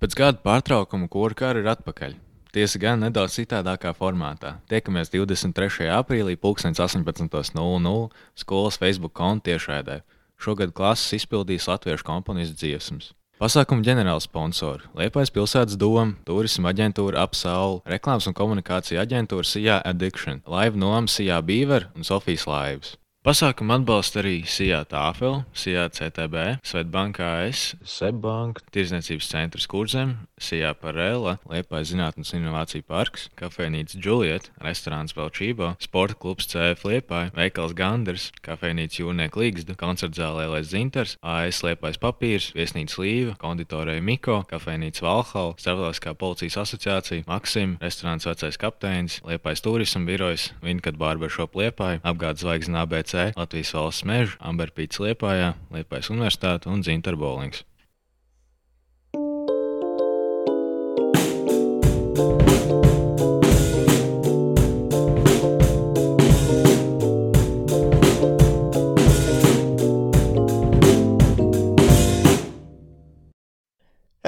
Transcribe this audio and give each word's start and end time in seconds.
Pēc 0.00 0.14
gada 0.16 0.38
pārtraukuma 0.40 1.10
kurkara 1.12 1.60
ir 1.60 1.66
atpakaļ. 1.68 2.14
Tiesa 2.56 2.78
gan 2.80 3.02
nedaudz 3.04 3.34
citādākā 3.36 3.90
formātā. 3.92 4.54
Tiekamies 4.72 5.12
23. 5.12 5.90
aprīlī 5.92 6.38
18.00 6.40 8.08
skolas 8.32 8.78
Facebook 8.80 9.12
konta 9.12 9.50
tiešraidē. 9.50 9.98
Šogad 10.40 10.72
klases 10.72 11.18
izpildīs 11.20 11.68
latviešu 11.68 12.06
komponistu 12.08 12.56
dziesmas. 12.62 13.10
Pasākuma 13.36 13.84
ģenerāla 13.84 14.24
sponsori- 14.24 14.88
Liepais 14.98 15.28
pilsētas 15.36 15.76
doma, 15.76 16.16
turisma 16.24 16.72
aģentūra 16.72 17.20
Apsaule, 17.20 17.82
reklāmas 17.84 18.26
un 18.26 18.32
komunikācija 18.32 19.04
aģentūra 19.04 19.44
Sijā 19.44 19.82
Addiction, 19.84 20.40
Live 20.48 20.80
Noma 20.80 21.12
Sijā 21.12 21.44
Beaver 21.44 21.90
un 21.94 22.08
Sofijas 22.08 22.46
Laivas. 22.48 22.96
Pasākumu 23.20 23.74
atbalsta 23.74 24.22
arī 24.22 24.38
Sijā 24.48 24.78
Tāfel, 24.88 25.42
Sijā 25.52 25.82
CTB, 25.92 26.54
Svetbanka 26.64 27.26
AS, 27.42 27.74
Sebbanka, 27.84 28.64
Tirzniecības 28.72 29.28
centrs 29.28 29.66
Kurzem, 29.68 30.14
Sijā 30.40 30.72
Parela, 30.74 31.36
Liepais 31.50 31.90
Zinātnes 31.92 32.32
un 32.34 32.40
Inovāciju 32.40 32.84
parks, 32.88 33.28
kafejnīca 33.38 34.00
Juliet, 34.02 34.48
restorāns 34.64 35.14
Velčībo, 35.16 35.74
sporta 35.82 36.16
klubs 36.20 36.48
CF 36.50 36.86
Liepai, 36.88 37.28
veikals 37.36 37.74
Ganders, 37.78 38.30
kafejnīca 38.44 39.02
Jūrnieku 39.02 39.44
Līgzda, 39.44 39.76
koncertzālē 39.80 40.48
Lēs 40.50 40.72
Zinters, 40.72 41.16
AS 41.22 41.62
Liepais 41.66 42.00
papīrs, 42.02 42.50
viesnīca 42.56 43.00
Līva, 43.04 43.36
konditorēja 43.40 44.04
Miko, 44.04 44.40
kafejnīca 44.50 45.06
Valhalla, 45.06 45.56
Starptautiskā 45.60 46.16
policijas 46.18 46.58
asociācija, 46.64 47.26
Maksim, 47.30 47.76
restorāns 47.84 48.28
Vecais 48.28 48.60
kapteinis, 48.60 49.20
Liepais 49.28 49.64
turisma 49.64 50.04
birojs, 50.08 50.50
Vinkat 50.64 50.98
Barbershop 51.00 51.56
Liepai, 51.60 51.98
apgādes 52.02 52.44
zvaigznes 52.44 52.82
ABC, 52.84 53.16
Latvijas 53.38 53.74
valsts 53.76 54.08
meža, 54.08 54.38
Amberpīts 54.40 55.02
Liepājā, 55.02 55.54
Liepais 55.74 56.10
Universitāte 56.10 56.72
un 56.72 56.82
Zintar 56.86 57.18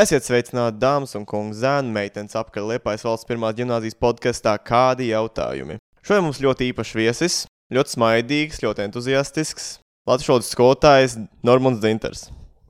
Esiet 0.03 0.25
sveicināti, 0.27 0.81
dāmas 0.83 1.13
un 1.15 1.23
kungi, 1.29 1.55
zēni, 1.61 1.93
meitenes, 1.95 2.33
apkārt 2.35 2.65
Liepājas 2.67 3.05
valsts 3.07 3.29
pirmās 3.29 3.55
gimnāzijas 3.55 3.95
podkastā 4.03 4.57
Kādi 4.59 5.13
jautājumi? 5.13 5.77
Šodien 6.03 6.25
mums 6.27 6.41
ļoti 6.43 6.67
īpašs 6.73 6.95
viesis, 6.99 7.37
ļoti 7.71 7.95
smaidīgs, 7.95 8.59
ļoti 8.65 8.83
entuziastisks. 8.89 9.69
Latvijas 10.11 10.33
valodas 10.33 10.51
skolotājs 10.57 11.17
Normons 11.47 11.79
Zinters. 11.85 12.25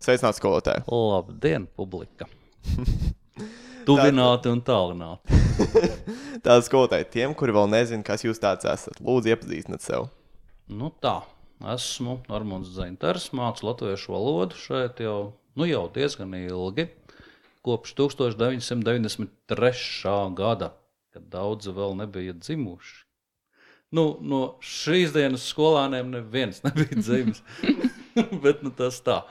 Sveicināts, 0.05 0.43
skolotāji! 0.43 0.85
Labdien, 0.93 1.65
publika! 1.73 2.29
Tuvināti 3.89 4.53
un 4.53 4.61
tālināti. 4.67 5.43
Tāda 6.45 6.61
skolotāja 6.67 7.09
tiem, 7.17 7.33
kuri 7.39 7.57
vēl 7.57 7.73
nezina, 7.73 8.05
kas 8.05 8.27
jūs 8.27 8.45
tāds 8.45 8.69
esat. 8.69 9.01
Lūdzu, 9.01 9.33
iepazīstiniet 9.33 9.87
sevi. 9.87 10.11
Nu 10.69 10.93
tā, 11.01 11.23
esmu 11.79 12.21
Normons 12.29 12.75
Zinters, 12.77 13.31
mācu 13.33 13.71
latviešu 13.71 14.19
valodu 14.19 14.67
šeit 14.69 15.01
jau, 15.01 15.31
nu 15.57 15.71
jau 15.71 15.87
diezgan 15.97 16.37
ilgi. 16.45 16.93
Kopš 17.63 17.95
1993. 17.95 20.35
gada, 20.35 20.75
kad 21.15 21.23
daudzi 21.31 21.71
vēl 21.77 21.95
nebija 22.03 22.35
dzimuši. 22.35 23.07
Nu, 23.93 24.17
no 24.25 24.57
šīs 24.65 25.13
dienas 25.15 25.45
skolāniem 25.53 26.11
neviens 26.15 26.63
nebija 26.67 26.97
dzimis. 26.99 27.43
Bet 28.45 28.63
nu, 28.65 28.71
tas 28.75 29.03
tā. 29.05 29.23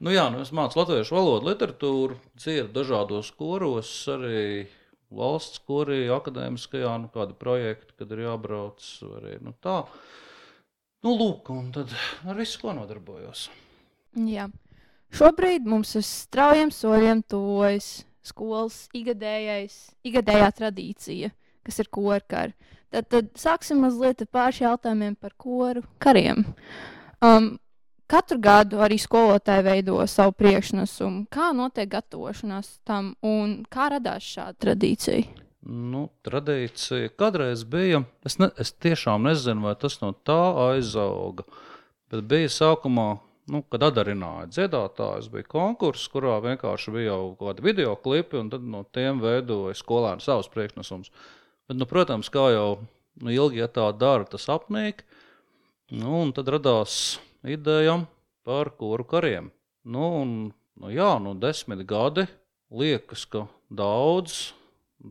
Nu, 0.00 0.12
jā, 0.14 0.28
nu, 0.32 0.40
es 0.44 0.52
mācu 0.56 0.78
latviešu 0.80 1.16
valodu, 1.16 1.50
literatūru, 1.50 2.16
dziedu 2.38 2.70
dažādos 2.72 3.32
koros, 3.36 3.90
arī 4.08 4.68
valsts 5.12 5.60
korī, 5.66 6.06
akadēmiskajā, 6.14 6.94
nu, 7.02 7.10
kāda 7.12 7.36
projekta, 7.36 7.92
kad 7.98 8.14
ir 8.14 8.24
jābrauc. 8.24 8.86
Arī, 9.18 9.36
nu, 9.44 9.52
tā. 9.60 9.82
Nu, 11.04 11.16
lūk, 11.16 11.50
un 11.52 11.68
tad 11.74 11.92
ar 12.28 12.38
visu, 12.38 12.60
ko 12.62 12.72
nodarbojos. 12.76 13.48
Jā. 14.28 14.48
Šobrīd 15.14 15.66
mums 15.66 15.96
uz 15.98 16.06
straujiem 16.06 16.70
soļiem 16.74 17.22
tuvojas 17.26 18.04
skolas 18.22 18.84
ikgadējā 18.94 20.50
tradīcija, 20.58 21.32
kas 21.66 21.80
ir 21.82 21.90
korkara. 21.90 22.52
Tad, 22.90 23.06
tad 23.06 23.28
sāksim 23.38 23.84
mazliet 23.84 24.24
ar 24.24 24.30
pāris 24.34 24.62
jautājumiem 24.64 25.14
par 25.18 25.34
koru 25.38 25.84
kariem. 26.02 26.42
Um, 27.22 27.52
katru 28.10 28.40
gadu 28.42 28.80
arī 28.82 28.98
skolotāji 28.98 29.62
veido 29.66 29.98
savu 30.10 30.34
priekšnesumu. 30.38 31.28
Kā 31.30 31.52
notiek 31.54 31.90
gatavošanās 31.92 32.80
tam 32.86 33.12
un 33.22 33.60
kā 33.70 33.92
radās 33.94 34.26
šāda 34.26 34.58
tradīcija? 34.66 35.46
Nu, 35.70 36.08
tradīcija 36.26 37.12
kādreiz 37.20 37.62
bija. 37.68 38.02
Es, 38.26 38.40
ne, 38.42 38.48
es 38.58 38.72
tiešām 38.72 39.28
nezinu, 39.28 39.68
vai 39.68 39.76
tas 39.78 40.00
no 40.02 40.10
tā 40.26 40.40
aizauga. 40.70 41.44
Bet 42.10 42.24
bija 42.26 42.50
sākumā, 42.50 43.20
nu, 43.50 43.62
kad 43.72 43.84
atdarināja 43.88 44.48
dziedātājus, 44.50 45.30
bija 45.32 45.48
konkurss, 45.48 46.10
kurā 46.12 46.36
vienkārši 46.44 46.94
bija 46.94 47.12
jau 47.12 47.32
kaut 47.38 47.54
kādi 47.54 47.66
video 47.66 47.94
klipi, 47.96 48.40
un 48.42 48.50
no 48.70 48.84
tiem 48.92 49.22
veidoja 49.22 49.76
skolēni 49.78 50.24
savus 50.24 50.50
priekšnesumus. 50.52 51.12
Bet, 51.70 51.78
nu, 51.78 51.86
protams, 51.88 52.28
kā 52.32 52.50
jau 52.54 52.68
nu, 53.22 53.32
ilgi 53.32 53.62
ja 53.62 53.70
tā 53.70 53.88
dara, 53.96 54.26
tas 54.28 54.48
apnīk. 54.52 55.04
Nu, 55.90 56.22
tad 56.34 56.50
radās 56.52 57.18
ideja 57.42 58.00
par 58.46 58.72
kuru 58.78 59.06
kariem. 59.06 59.50
Nu, 59.86 60.06
un, 60.20 60.36
nu, 60.78 60.92
jā, 60.92 61.14
nu, 61.22 61.34
desmit 61.38 61.82
gadi 61.88 62.26
liekas, 62.70 63.24
ka 63.26 63.46
daudz, 63.70 64.52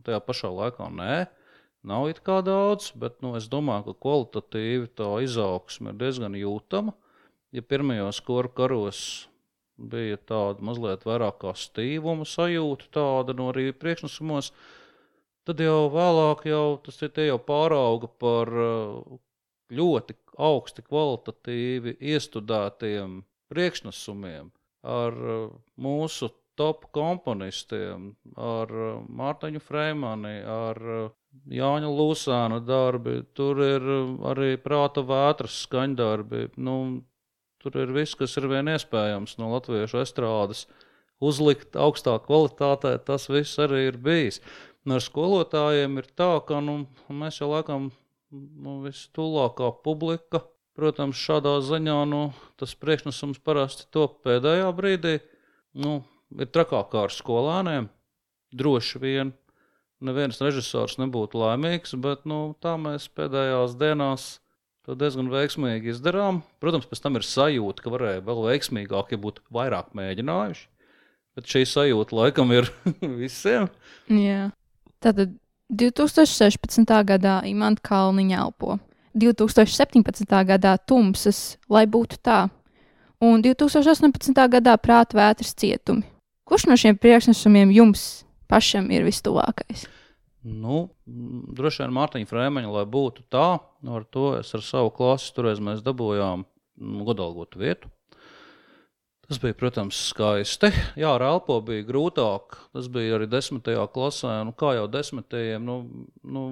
tajā 0.04 0.20
pašā 0.24 0.50
laikā 0.54 0.88
nē. 0.94 1.20
Nav 1.86 2.10
it 2.12 2.20
kā 2.24 2.40
daudz, 2.44 2.90
bet 2.92 3.22
nu, 3.24 3.32
es 3.38 3.46
domāju, 3.48 3.90
ka 3.90 4.00
kvalitatīvi 4.04 4.90
tā 5.00 5.08
izaugsme 5.24 5.94
ir 5.94 6.00
diezgan 6.00 6.36
jūtama. 6.36 6.92
Ja 7.50 7.62
pirmajos 7.66 8.20
koru 8.22 8.50
karos 8.54 9.00
bija 9.80 10.18
tāda 10.28 10.62
mazliet 10.62 11.06
vairāk 11.08 11.40
kā 11.42 11.54
stīvuma 11.56 12.26
sajūta, 12.28 12.90
tāda 12.94 13.34
no 13.36 13.48
arī 13.50 13.70
priekšnesumos, 13.74 14.52
tad 15.48 15.62
jau 15.64 15.88
vēlāk 15.90 16.44
jau 16.50 16.78
tas 16.84 17.00
ir 17.02 17.12
tie 17.16 17.26
jau 17.30 17.40
pārauga 17.42 18.10
par 18.22 18.52
uh, 18.54 19.18
ļoti 19.72 20.16
augsti 20.50 20.84
kvalitatīvi 20.86 21.96
iestudētiem 22.12 23.22
priekšnesumiem 23.50 24.52
ar 24.86 25.16
uh, 25.16 25.48
mūsu 25.80 26.30
top 26.60 26.86
komponistiem, 26.94 28.12
ar 28.36 28.70
uh, 28.70 29.00
Mārtiņu 29.08 29.64
Freimani, 29.64 30.38
ar 30.44 30.78
Jāņa 31.50 31.90
Lūsāna 31.94 32.58
darbi. 32.66 33.20
Tur 33.34 33.60
ir 33.64 33.84
arī 34.26 34.56
prāta 34.60 35.02
vētras 35.06 35.62
skaņdarbi. 35.64 36.48
Nu, 36.58 36.74
tur 37.60 37.76
ir 37.82 37.92
viss, 37.94 38.16
kas 38.18 38.36
ir 38.40 38.48
vien 38.50 38.70
iespējams 38.72 39.36
no 39.40 39.50
latviešu 39.54 40.00
estrādes. 40.02 40.66
Uzlikt 41.20 41.76
augstā 41.76 42.16
kvalitātē, 42.24 42.94
tas 43.04 43.28
viss 43.28 43.60
arī 43.60 43.86
ir 43.90 43.98
bijis. 44.00 44.40
Un 44.86 44.96
ar 44.96 45.04
skolotājiem 45.04 46.00
ir 46.00 46.08
tā, 46.16 46.32
ka 46.48 46.62
nu, 46.64 46.86
mēs 47.12 47.42
jau 47.42 47.50
laikam 47.52 47.90
nu, 48.32 48.78
vistulākā 48.86 49.68
publika. 49.84 50.44
Protams, 50.78 51.18
šādā 51.20 51.58
ziņā 51.66 51.98
nu, 52.08 52.22
tas 52.56 52.72
priekšnesums 52.80 53.42
parasti 53.44 53.84
top 53.92 54.22
pēdējā 54.24 54.70
brīdī. 54.72 55.18
Nu, 55.76 55.98
ir 56.32 56.48
trakāk 56.48 56.88
kā 56.94 57.04
ar 57.08 57.12
skolēniem. 57.12 57.90
Droši 58.56 59.02
vien 59.02 59.34
neviens 60.00 60.40
režisors 60.40 60.96
nebūtu 61.00 61.38
laimīgs, 61.42 61.92
bet 62.00 62.24
nu, 62.28 62.54
tā 62.62 62.76
mēs 62.80 63.10
pēdējās 63.12 63.76
dienās 63.80 64.30
to 64.86 64.96
diezgan 64.98 65.30
veiksmīgi 65.32 65.92
izdarām. 65.94 66.42
Protams, 66.62 66.88
pēc 66.90 67.02
tam 67.04 67.18
ir 67.18 67.26
sajūta, 67.26 67.84
ka 67.84 67.92
varēja 67.92 68.24
vēl 68.26 68.44
veiksmīgāk, 68.48 69.14
ja 69.14 69.20
būtu 69.20 69.44
vairāk 69.54 69.92
mēģinājuši. 69.98 70.66
Bet 71.38 71.50
šī 71.50 71.64
sajūta 71.68 72.16
laikam 72.16 72.52
ir 72.56 72.70
visiem. 73.22 73.68
Jā. 74.10 74.50
Tātad 75.00 75.36
2016. 75.70 76.94
gadā 77.06 77.40
Imants 77.48 77.82
Kalniņa 77.86 78.40
elpo, 78.42 78.78
2017. 79.14 80.26
gadā 80.46 80.74
Tumsas, 80.86 81.56
lai 81.70 81.86
būtu 81.86 82.18
tā, 82.22 82.42
un 83.22 83.42
2018. 83.44 84.34
gadā 84.56 84.76
Prāta 84.80 85.18
vētras 85.18 85.54
cietumi. 85.54 86.04
Kurš 86.48 86.66
no 86.66 86.76
šiem 86.78 86.98
priekšnesumiem 86.98 87.70
jums 87.70 88.24
pašam 88.50 88.90
ir 88.90 89.06
vistuvākais? 89.06 89.86
Nu, 90.40 90.76
droši 91.52 91.82
vien 91.82 91.92
Mārtiņa 91.92 92.28
Frēmeņa, 92.30 92.70
lai 92.72 92.86
būtu 92.88 93.26
tā, 93.32 93.60
nu, 93.84 93.98
ar 93.98 94.06
to 94.08 94.30
es 94.38 94.54
ar 94.56 94.64
savu 94.64 94.92
klasi 94.96 95.34
toreiz 95.36 95.60
mēs 95.60 95.82
dabūjām 95.84 96.46
mm, 96.46 97.02
godalgotu 97.08 97.60
vietu. 97.60 97.90
Tas 99.28 99.38
bija, 99.38 99.54
protams, 99.54 99.98
skaisti. 100.10 100.72
Jā, 100.98 101.12
ar 101.12 101.22
elpo 101.22 101.60
bija 101.62 101.84
grūtāk. 101.86 102.56
Tas 102.74 102.88
bija 102.90 103.14
arī 103.14 103.28
desmitajā 103.30 103.84
klasē. 103.94 104.40
Nu, 104.48 104.56
kā 104.58 104.72
jau 104.74 104.88
desmitajiem, 104.90 105.62
nu, 105.62 105.76
nu, 106.26 106.46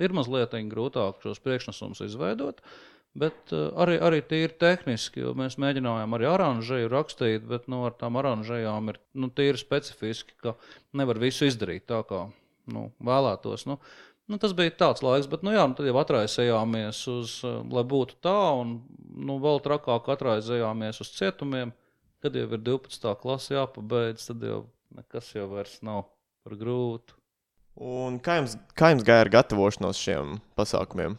ir 0.00 0.14
mazliet 0.16 0.54
grūtāk 0.70 1.20
šos 1.20 1.42
priekšnesumus 1.44 2.00
izveidot. 2.06 2.62
Bet 3.20 3.52
uh, 3.52 3.68
arī, 3.82 3.98
arī 4.00 4.22
tīri 4.22 4.54
tehniski, 4.54 5.26
jo 5.26 5.34
mēs 5.36 5.58
mēģinājām 5.60 6.14
arī 6.14 6.28
oranžēju 6.30 6.92
rakstīt, 6.92 7.44
bet 7.50 7.66
nu, 7.68 7.82
ar 7.88 7.98
tām 7.98 8.16
oranžējām 8.22 8.92
ir 8.94 9.00
nu, 9.18 9.28
tīri 9.34 9.58
specifiski, 9.58 10.38
ka 10.40 10.54
nevar 10.96 11.18
visu 11.18 11.50
izdarīt 11.50 11.88
tā, 11.90 12.04
kā 12.06 12.28
nu, 12.72 12.86
vēlētos. 13.04 13.66
Nu, 13.68 13.78
nu, 14.30 14.38
tas 14.42 14.54
bija 14.56 14.72
tāds 14.84 15.04
laiks, 15.04 15.28
bet 15.30 15.44
nu, 15.46 15.54
jā, 15.54 15.66
nu, 15.68 15.76
tad 15.78 15.88
jau 15.88 15.96
atraisījāmies 16.00 17.02
uz, 17.12 17.36
uh, 17.46 17.60
lai 17.74 17.84
būtu 17.88 18.18
tā, 18.24 18.38
un 18.62 18.78
nu, 19.16 19.38
vēl 19.42 19.62
trakāk 19.64 20.10
atraisījāmies 20.14 21.02
uz 21.04 21.14
cietumiem. 21.18 21.74
Kad 22.20 22.34
jau 22.36 22.50
ir 22.52 22.60
12. 22.60 23.14
klase 23.22 23.56
jāpabeidz, 23.56 24.26
tad 24.28 24.44
jau 24.44 24.60
nekas 24.96 25.30
jau 25.32 25.46
vairs 25.54 25.78
nav 25.86 26.04
par 26.44 26.58
grūtu. 26.60 27.16
Un 27.80 28.18
kā 28.20 28.40
jums, 28.40 28.58
kā 28.76 28.90
jums 28.92 29.06
gāja 29.06 29.24
ar 29.24 29.30
gatavošanos 29.32 30.00
šiem 30.00 30.34
pasākumiem? 30.58 31.16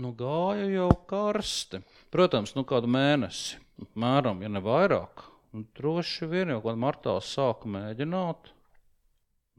Nu, 0.00 0.12
gāja 0.16 0.68
jau 0.70 0.88
karsti. 1.10 1.82
Protams, 2.14 2.54
nu 2.56 2.64
kādu 2.68 2.88
mēnesi, 2.90 3.58
apmēram, 3.82 4.40
ja 4.44 4.48
ne 4.52 4.62
vairāk. 4.64 5.26
Un 5.52 5.66
droši 5.76 6.28
vien 6.30 6.52
jau 6.54 6.60
kādā 6.62 6.78
martā 6.78 7.16
sāku 7.26 7.68
mēģināt. 7.74 8.52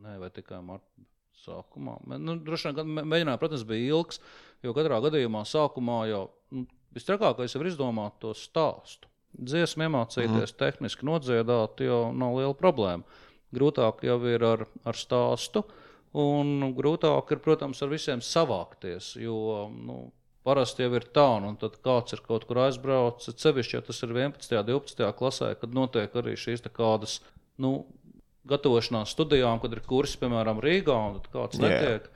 Nē, 0.02 0.16
vai 0.22 0.32
tikai 0.34 0.62
martā 0.66 1.04
sākumā. 1.46 1.98
Nu, 2.22 2.38
droši 2.42 2.70
vien, 2.70 2.78
kad 2.78 2.92
mēģināju, 3.12 3.42
protams, 3.42 3.66
bija 3.70 3.98
ilgs, 3.98 4.22
jo 4.66 4.76
katrā 4.78 5.02
gadījumā 5.04 5.44
sākumā 5.48 6.00
jau 6.12 6.24
nu, 6.56 6.66
vistrakākais 6.96 7.56
ir 7.58 7.72
izdomāt 7.72 8.20
to 8.24 8.36
stāstu. 8.38 9.10
Dziesmu 9.32 9.88
iemācīties, 9.88 10.52
mm. 10.52 10.58
tehniski 10.60 11.08
nodziedāt, 11.08 11.84
jau 11.86 12.02
nav 12.16 12.36
liela 12.40 12.56
problēma. 12.58 13.22
Grūtāk 13.56 14.04
jau 14.08 14.18
ir 14.28 14.44
ar, 14.48 14.66
ar 14.88 15.00
stāstu, 15.00 15.64
un 16.18 16.74
grūtāk 16.76 17.32
ir, 17.36 17.40
protams, 17.44 17.80
ar 17.84 17.92
visiem 17.92 18.24
savākties. 18.24 19.16
Jo, 19.20 19.70
nu, 19.72 20.02
Parasti 20.42 20.82
jau 20.82 20.96
ir 20.98 21.04
tā, 21.14 21.28
un 21.38 21.54
tad 21.62 21.76
kāds 21.86 22.16
ir 22.16 22.24
kaut 22.26 22.48
kur 22.50 22.64
aizbraucis. 22.64 23.36
Cevišķi, 23.38 23.76
ja 23.78 23.82
tas 23.86 24.00
ir 24.02 24.10
11. 24.16 24.56
un 24.58 24.66
12. 24.66 25.10
klasē, 25.20 25.52
kad 25.62 25.76
notiek 25.78 26.16
arī 26.18 26.34
šīs 26.34 26.66
kādas 26.74 27.20
nu, 27.62 27.86
gatavošanās 28.50 29.14
studijām, 29.14 29.62
kad 29.62 29.76
ir 29.76 29.84
kursi, 29.86 30.20
piemēram, 30.22 30.62
Rīgā, 30.64 30.98
un 31.12 31.22
kāds 31.34 31.60
yeah. 31.60 31.70
netiek. 31.70 32.10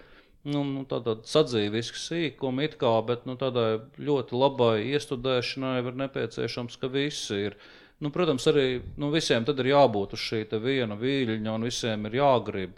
Nu, 0.46 0.62
nu, 0.62 0.84
tāda 0.86 1.16
sadzīviska 1.26 1.98
sīkuma, 1.98 2.68
it 2.68 2.76
kā, 2.82 2.92
bet 3.06 3.24
nu, 3.26 3.34
tādai 3.40 3.80
ļoti 3.98 4.38
labai 4.38 4.76
iestudēšanai 4.92 5.80
ir 5.82 5.98
nepieciešams, 6.04 6.78
ka 6.82 6.90
visi 6.94 7.48
ir. 7.48 7.58
Nu, 8.04 8.12
protams, 8.14 8.46
arī 8.52 8.84
nu, 9.02 9.10
visiem 9.14 9.48
ir 9.48 9.72
jābūt 9.72 10.14
uz 10.14 10.22
šī 10.22 10.44
viena 10.62 10.98
viļņa, 11.00 11.56
un 11.56 11.66
visiem 11.66 12.06
ir 12.06 12.20
jāgrib. 12.20 12.78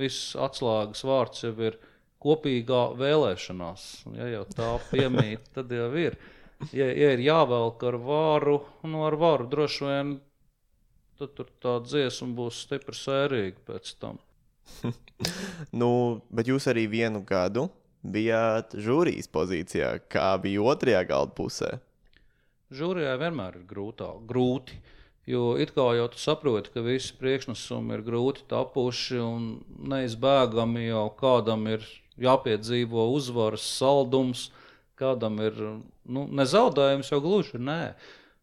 Viss 0.00 0.34
atslēgas 0.34 1.04
vārds 1.06 1.44
jau 1.44 1.54
ir 1.68 1.78
kopīgā 2.20 2.82
vēlēšanās. 2.98 3.86
Ja 4.16 4.26
jau 4.32 4.44
tā 4.50 4.72
piemīt, 4.90 5.52
tad 5.54 5.70
jau 5.70 5.90
ir. 5.94 6.18
Ja, 6.76 6.88
ja 6.90 7.14
ir 7.14 7.22
jāvelk 7.24 7.84
ar 7.88 7.96
varu, 8.02 8.58
nu 8.84 9.06
ar 9.06 9.16
varu 9.20 9.46
droši 9.48 9.86
vien 9.86 10.10
tad 11.20 11.36
tur 11.36 11.50
tā 11.62 11.76
dziesma 11.84 12.32
būs 12.38 12.64
stipri 12.64 12.96
sērīga 12.96 13.66
pēc 13.68 13.92
tam. 14.00 14.18
nu, 15.80 15.90
bet 16.32 16.48
jūs 16.48 16.68
arī 16.70 16.86
vienu 16.90 17.22
gadu 17.26 17.68
bijāt 18.00 18.74
žūrijas 18.80 19.28
pozīcijā, 19.32 19.98
kā 20.08 20.32
bija 20.40 20.64
otrajā 20.72 21.02
galda 21.08 21.36
pusē. 21.36 21.70
Žūrijai 22.70 23.18
vienmēr 23.20 23.60
ir 23.60 23.66
grūtāk, 23.68 24.22
grūti. 24.30 24.78
Jo 25.28 25.52
it 25.60 25.74
kā 25.76 25.84
jau 25.94 26.06
tu 26.10 26.18
saproti, 26.18 26.72
ka 26.74 26.82
visi 26.82 27.12
priekšnesumi 27.20 27.92
ir 27.94 28.04
grūti 28.06 28.46
tapuši 28.50 29.18
un 29.22 29.50
neizbēgami 29.92 30.86
jau 30.88 31.04
kādam 31.18 31.68
ir 31.70 31.84
jāpiedzīvo 32.20 33.04
uzvaras 33.14 33.66
saldums, 33.76 34.48
kādam 34.98 35.38
ir 35.44 35.58
nu, 35.60 36.24
nezaudējums, 36.40 37.12
jau 37.12 37.20
gluži 37.24 37.60
nē. 37.60 37.82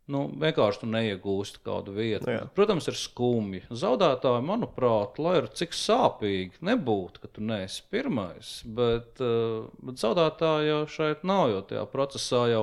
Nu, 0.08 0.22
vienkārši 0.40 0.82
tu 0.82 0.88
neiegūsti 0.88 1.60
kādu 1.68 1.92
vietu. 1.98 2.30
Jā. 2.32 2.46
Protams, 2.56 2.86
ir 2.88 2.96
skumji. 2.96 3.66
Zaudētāji, 3.76 4.44
manuprāt, 4.48 5.18
lai 5.20 5.34
arī 5.42 5.50
cik 5.60 5.76
sāpīgi 5.76 6.62
nebūtu, 6.64 7.24
ka 7.24 7.32
tu 7.36 7.44
neesi 7.44 7.82
pirmais, 7.92 8.52
bet, 8.78 9.20
uh, 9.20 9.66
bet 9.84 10.00
zaudētāji 10.00 10.70
jau 10.70 10.84
šeit 10.94 11.26
nav, 11.28 11.50
jo 11.52 11.66
tajā 11.68 11.84
procesā 11.92 12.46
jau 12.54 12.62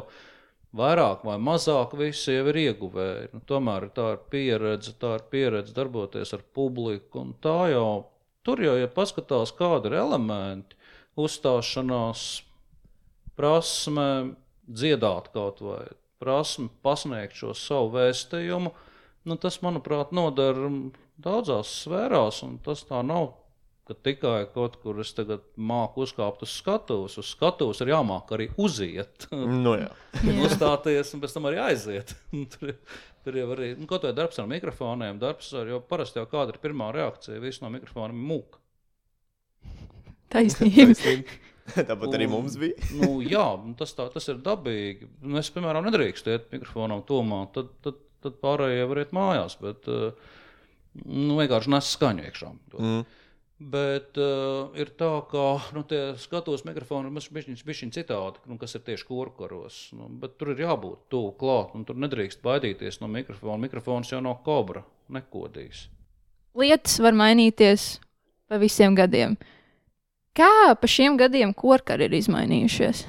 vairāk 0.74 1.26
vai 1.28 1.36
mazāk 1.36 1.92
visi 2.00 2.32
jau 2.32 2.46
ir 2.48 2.60
ieguvēji. 2.62 3.28
Nu, 3.36 3.42
tomēr 3.52 3.90
tā 3.94 4.14
ir 4.14 4.22
pieredze, 4.32 4.94
tā 5.00 5.18
ir 5.18 5.26
pieredze 5.34 5.76
darboties 5.76 6.32
ar 6.32 6.44
publiku. 6.56 7.26
Tā 7.44 7.58
jau 7.74 7.88
tur 8.44 8.62
jau, 8.64 8.78
ja 8.80 8.88
paskatās, 8.88 9.52
kādi 9.56 9.92
ir 9.92 9.98
elementi, 10.00 10.80
uzstāšanās, 11.20 12.24
prasme 13.36 14.08
dziedāt 14.64 15.28
kaut 15.34 15.60
vai 15.60 15.82
prasme 16.24 16.70
pasniegt 16.84 17.36
šo 17.36 17.52
savu 17.58 17.92
vēstījumu, 17.98 18.72
nu, 19.28 19.38
tas, 19.40 19.60
manuprāt, 19.64 20.12
noder 20.16 20.58
daudzās 21.20 21.72
sfērās, 21.84 22.42
un 22.46 22.58
tas 22.64 22.84
tā 22.88 23.04
nav. 23.06 23.34
Ka 23.84 23.92
tikai 23.92 24.46
kaut 24.54 24.78
kur 24.80 24.96
es 25.02 25.10
tagad 25.12 25.42
māku 25.60 26.06
uzkāpt 26.06 26.40
uz 26.46 26.54
skatuves. 26.56 27.18
Uz 27.20 27.34
skatuves 27.34 27.82
ir 27.84 27.90
jāmāk 27.92 28.32
arī 28.32 28.46
uziet. 28.56 29.26
Nu, 29.66 29.74
jā. 29.76 29.90
Uzstāties 30.46 31.12
un 31.12 31.20
pēc 31.20 31.34
tam 31.36 31.50
arī 31.50 31.60
aiziet. 31.66 32.14
tur, 32.54 32.72
tur 33.26 33.36
jau 33.36 33.50
arī 33.52 33.74
nu, 33.76 33.84
kaut 33.84 34.06
kāda 34.06 34.16
darbs 34.22 34.40
ar 34.40 34.48
mikrofoniem, 34.48 35.20
darbs 35.20 35.52
ar, 35.52 35.68
jo 35.68 35.82
parasti 35.84 36.22
jau 36.22 36.24
kāda 36.32 36.56
ir 36.56 36.62
pirmā 36.64 36.88
reakcija, 36.96 37.42
viss 37.44 37.60
no 37.60 37.68
mikrofoniem 37.76 38.24
mūka. 38.32 38.62
Taisnība. 40.32 40.96
Tāpat 41.88 42.10
un, 42.10 42.14
arī 42.18 42.28
mums 42.28 42.58
bija. 42.60 42.76
nu, 42.98 43.18
jā, 43.24 43.44
tas, 43.78 43.94
tā, 43.96 44.06
tas 44.12 44.28
ir 44.28 44.40
dabīgi. 44.44 45.08
Nu, 45.24 45.38
es, 45.40 45.50
piemēram, 45.54 45.86
nedrīkstu 45.88 46.34
iet 46.34 46.48
mikrofonam 46.52 47.04
tomā, 47.08 47.44
tad, 47.54 47.70
tad, 47.84 48.00
tad 48.24 48.40
pārējie 48.42 48.88
var 48.90 49.00
iet 49.00 49.14
mājās, 49.16 49.56
bet 49.62 49.88
uh, 49.92 50.32
nu, 51.04 51.38
vienkārši 51.40 51.72
nes 51.72 51.92
skaņu 51.96 52.26
iekšā. 52.28 52.50
Mm. 52.76 53.04
Bet 53.74 54.18
uh, 54.20 54.74
ir 54.76 54.90
tā, 54.98 55.08
ka 55.30 55.46
nu, 55.76 55.84
tie 55.88 56.02
skatos 56.20 56.66
mikrofoni 56.68 57.08
ir 57.08 57.64
bijuši 57.64 57.90
citādi, 57.94 58.42
nu, 58.50 58.58
kas 58.60 58.76
ir 58.76 58.84
tieši 58.84 59.08
korporos. 59.08 59.80
Nu, 59.96 60.10
bet 60.20 60.36
tur 60.40 60.52
ir 60.52 60.64
jābūt 60.66 61.06
tuvu 61.14 61.32
klāt, 61.40 61.72
un 61.78 61.88
tur 61.88 61.96
nedrīkst 62.02 62.44
baidīties 62.44 63.00
no 63.00 63.08
mikrofona. 63.08 63.62
Mikrofons 63.64 64.12
jau 64.12 64.20
nav 64.24 64.42
kobra, 64.44 64.84
nekodīs. 65.08 65.86
Lietas 66.58 67.00
var 67.02 67.16
mainīties 67.16 67.94
pa 68.50 68.60
visiem 68.60 68.98
gadiem. 68.98 69.38
Uh, 69.38 69.53
Kā 70.34 70.74
pa 70.74 70.88
šiem 70.90 71.14
gadiem 71.14 71.52
korkari 71.54 72.08
ir 72.08 72.14
izmainījušies? 72.18 73.04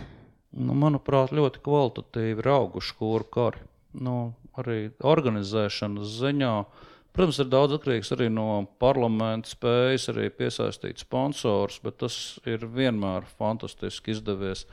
Nu, 0.62 0.76
manuprāt, 0.78 1.34
ļoti 1.34 1.64
kvalitatīvi 1.66 2.44
ir 2.44 2.50
auguši 2.54 2.94
korkari. 3.00 3.64
Nu, 3.98 4.36
arī 4.62 4.92
organizēšanas 5.02 6.12
ziņā. 6.20 6.54
Protams, 7.18 7.40
ir 7.42 7.50
daudz 7.50 7.80
atkarīgs 7.80 8.14
arī 8.14 8.30
no 8.30 8.68
parlamenta 8.78 9.50
spējas, 9.50 10.10
arī 10.14 10.30
piesaistīt 10.38 11.02
sponsors, 11.02 11.80
bet 11.82 11.98
tas 12.04 12.16
ir 12.46 12.68
vienmēr 12.70 13.26
fantastiski 13.40 14.14
izdevies. 14.14 14.68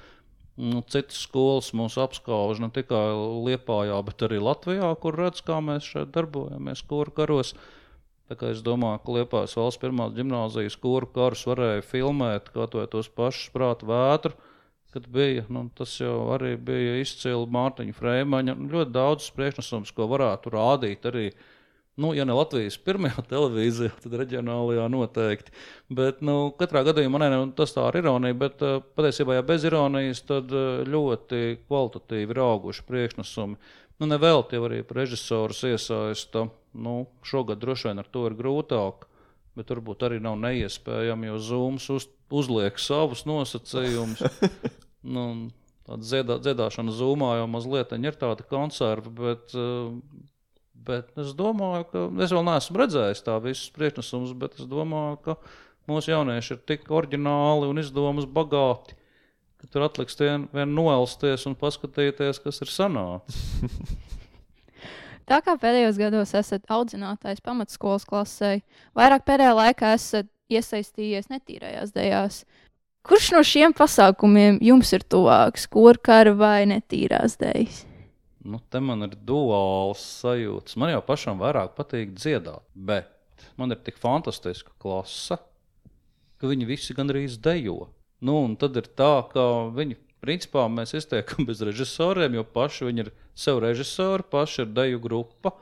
Nu, 0.61 0.85
citas 0.85 1.23
skolas 1.25 1.73
mūs 1.73 1.97
apskauž 1.97 2.61
ne 2.61 2.69
tikai 2.75 3.07
Lietpājā, 3.49 3.97
bet 4.05 4.29
arī 4.29 4.43
Latvijā, 4.45 4.93
kur 5.00 5.17
redz, 5.17 5.41
kā 5.47 5.62
mēs 5.65 5.88
šeit 5.88 6.12
darbojamies, 6.12 6.85
kur 6.85 7.09
karos. 7.17 7.57
Uh, 7.57 7.82
Es 8.49 8.62
domāju, 8.65 9.01
ka 9.05 9.17
Liepājas 9.17 9.57
valsts 9.59 9.81
pirmās 9.83 10.15
gimnāzijas 10.17 10.79
kuru 10.81 11.09
karus 11.12 11.45
varēja 11.49 11.85
filmēt, 11.85 12.49
kā 12.55 12.69
to 12.71 12.85
tos 12.91 13.11
pašus 13.12 13.53
prātu 13.55 13.89
vētru. 13.91 14.37
Kad 14.93 15.07
bija, 15.09 15.47
nu, 15.49 15.67
tas 15.77 15.95
jau 16.01 16.29
arī 16.35 16.53
bija 16.61 16.99
izcili 17.01 17.49
Mārtiņa 17.53 17.97
Freimaņa. 17.97 18.57
Ļoti 18.75 18.93
daudz 18.93 19.31
priekšnesums, 19.37 19.93
ko 19.97 20.09
varētu 20.11 20.53
rādīt 20.53 21.09
arī. 21.09 21.31
Nu, 22.01 22.15
ja 22.17 22.25
ne 22.29 22.37
Latvijas 22.37 22.79
pirmajā 22.81 23.25
televīzijā, 23.33 23.93
tad 24.05 24.17
reģionālajā 24.21 24.87
noteikti. 24.93 25.53
Bet, 25.93 26.21
nu, 26.25 26.53
katrā 26.61 26.85
gadījumā 26.89 27.21
ne, 27.21 27.31
nu, 27.35 27.51
tas 27.57 27.73
tā 27.77 27.85
ir 27.91 28.01
ironija, 28.01 28.37
bet 28.45 28.65
uh, 28.65 28.81
patiesībā, 28.97 29.37
ja 29.37 29.45
bez 29.49 29.65
ironijas, 29.69 30.25
tad 30.29 30.53
uh, 30.57 30.83
ļoti 30.89 31.43
kvalitatīvi 31.67 32.33
ir 32.37 32.43
auguši 32.45 32.89
priekšnesumi. 32.89 33.61
Nu, 34.01 34.09
Nevelti 34.09 34.57
jau 34.57 34.67
arī 34.67 34.81
režisors 34.89 35.65
iesaista. 35.69 36.49
Nu, 36.73 37.07
šogad 37.26 37.61
droši 37.61 37.91
vien 37.91 38.00
ar 38.00 38.09
to 38.12 38.26
ir 38.29 38.37
grūtāk, 38.38 39.07
bet 39.59 39.73
varbūt 39.75 40.07
arī 40.09 40.21
nav 40.25 40.38
neiespējami, 40.41 41.29
jo 41.29 41.41
Zooms 41.49 41.88
uz, 41.93 42.07
uzliek 42.33 42.79
savus 42.81 43.26
nosacījumus. 43.29 44.23
nu, 45.17 45.26
Tāda 45.83 46.07
dziedā, 46.07 46.37
dziedāšana 46.38 46.93
zūmā 46.95 47.33
jau 47.41 47.47
mazliet 47.50 47.91
ir 47.99 48.14
tāda 48.14 48.45
konserva, 48.47 49.11
bet, 49.11 49.50
bet 50.87 51.09
es 51.19 51.33
domāju, 51.35 51.88
ka 51.91 52.05
es 52.23 52.31
vēl 52.31 52.47
neesmu 52.47 52.79
redzējis 52.79 53.25
tā 53.26 53.35
visus 53.43 53.73
priekšnesumus, 53.75 54.37
bet 54.38 54.55
es 54.62 54.69
domāju, 54.71 55.19
ka 55.26 55.35
mūsu 55.91 56.14
jaunieši 56.14 56.55
ir 56.55 56.62
tik 56.71 56.87
oriģināli 56.87 57.67
un 57.67 57.83
izdomas 57.83 58.31
bagāti 58.31 58.95
ka 59.62 59.69
tur 59.71 59.87
atliks 59.87 60.19
vien 60.19 60.75
noelsties 60.75 61.47
un 61.47 61.55
paskatīties, 61.59 62.43
kas 62.43 62.59
ir 62.64 62.71
sanācis. 62.73 63.45
Tā 65.33 65.39
kā 65.41 65.55
pēdējos 65.57 65.97
gados 65.97 66.35
esat 66.37 66.67
audzinātājs 66.69 67.39
pamatskolas 67.41 68.03
klasē, 68.05 68.59
vairāk 68.93 69.23
pēdējā 69.25 69.55
laikā 69.57 69.93
esat 69.97 70.27
iesaistījies 70.53 71.31
netīrajās 71.31 71.95
dejās. 71.95 72.43
Kurš 73.09 73.31
no 73.33 73.41
šiem 73.41 73.73
pasākumiem 73.73 74.59
jums 74.61 74.93
ir 74.93 75.07
tuvāks? 75.09 75.65
Korkara 75.73 76.35
vai 76.37 76.67
netīrās 76.69 77.39
dēļas? 77.41 77.79
Nu, 78.45 78.61
te 78.69 78.83
man 78.85 79.07
ir 79.07 79.17
duāls 79.25 80.05
sajūtas. 80.21 80.77
Man 80.77 80.93
jau 80.93 81.01
pašam 81.09 81.41
vairāk 81.41 81.73
patīk 81.79 82.12
dziedāt, 82.19 82.61
bet 82.77 83.49
man 83.57 83.73
ir 83.73 83.81
tik 83.81 83.97
fantastiska 84.03 84.77
klase, 84.85 85.41
ka 86.37 86.53
viņi 86.53 86.69
visi 86.69 86.99
gandrīz 86.99 87.41
dejo. 87.41 87.87
Nu, 88.21 88.43
un 88.45 88.61
tad 88.61 88.77
ir 88.77 88.93
tā, 89.01 89.15
ka 89.33 89.49
viņi 89.73 89.97
principā 90.23 90.69
mēs 90.71 90.95
iztiekam 90.99 91.47
bez 91.49 91.62
režisoriem, 91.67 92.38
jo 92.38 92.47
paši 92.47 92.88
viņi 92.88 93.07
ir 93.07 93.12
sev 93.35 93.62
režisori, 93.64 94.26
paši 94.31 94.64
ir 94.64 94.75
deju 94.76 95.02
grupa. 95.02 95.57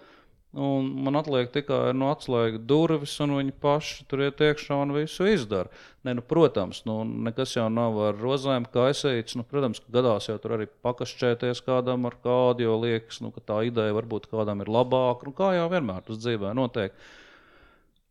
Un 0.51 0.89
man 1.07 1.15
atliek 1.15 1.53
tikai 1.55 1.93
no 1.95 2.09
atslēgas 2.11 2.65
durvis, 2.67 3.13
un 3.23 3.37
viņi 3.37 3.53
paši 3.63 4.07
tur 4.11 4.25
iet 4.25 4.41
iekšā 4.43 4.81
un 4.83 4.91
visu 4.97 5.29
izdara. 5.31 5.71
Ne, 6.03 6.17
nu, 6.19 6.25
protams, 6.27 6.81
nu, 6.91 7.05
nekas 7.07 7.55
jau 7.55 7.69
nav 7.71 8.01
ar 8.09 8.19
rozēm 8.19 8.67
kaisīts. 8.75 9.37
Nu, 9.39 9.47
protams, 9.47 9.79
ka 9.79 9.95
gadās 9.95 10.27
jau 10.27 10.35
tur 10.43 10.57
arī 10.57 10.67
pakašķēties 10.83 11.63
kādam 11.69 12.11
ar 12.11 12.19
kādu, 12.25 12.67
jo 12.67 12.75
liekas, 12.83 13.21
nu, 13.23 13.31
ka 13.31 13.45
tā 13.47 13.61
ideja 13.69 13.95
varbūt 13.95 14.27
kādam 14.33 14.65
ir 14.65 14.73
labāka. 14.75 15.31
Nu, 15.31 15.37
kā 15.39 15.53
jau 15.55 15.71
vienmēr 15.71 16.03
tas 16.09 16.19
dzīvē 16.19 16.51
notiek. 16.59 16.99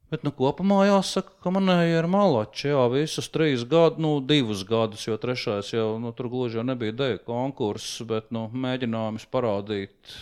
Bet 0.10 0.26
nu, 0.26 0.32
kopumā 0.34 0.82
jāsaka, 0.88 1.36
ka 1.44 1.52
manēji 1.54 2.00
ir 2.00 2.08
malači. 2.10 2.72
Jā, 2.72 2.88
visus 2.90 3.30
trīs 3.30 3.64
gadus, 3.70 4.02
nu, 4.02 4.16
divus 4.26 4.64
gadus, 4.66 5.06
jo 5.06 5.20
trešais 5.22 5.70
jau 5.76 6.00
nu, 6.02 6.12
tur 6.18 6.32
gluži 6.34 6.58
jau 6.58 6.66
nebija 6.66 6.96
deju 6.98 7.22
konkurss, 7.28 8.02
bet 8.10 8.32
nu, 8.34 8.48
mēģinājums 8.50 9.28
parādīt 9.30 10.14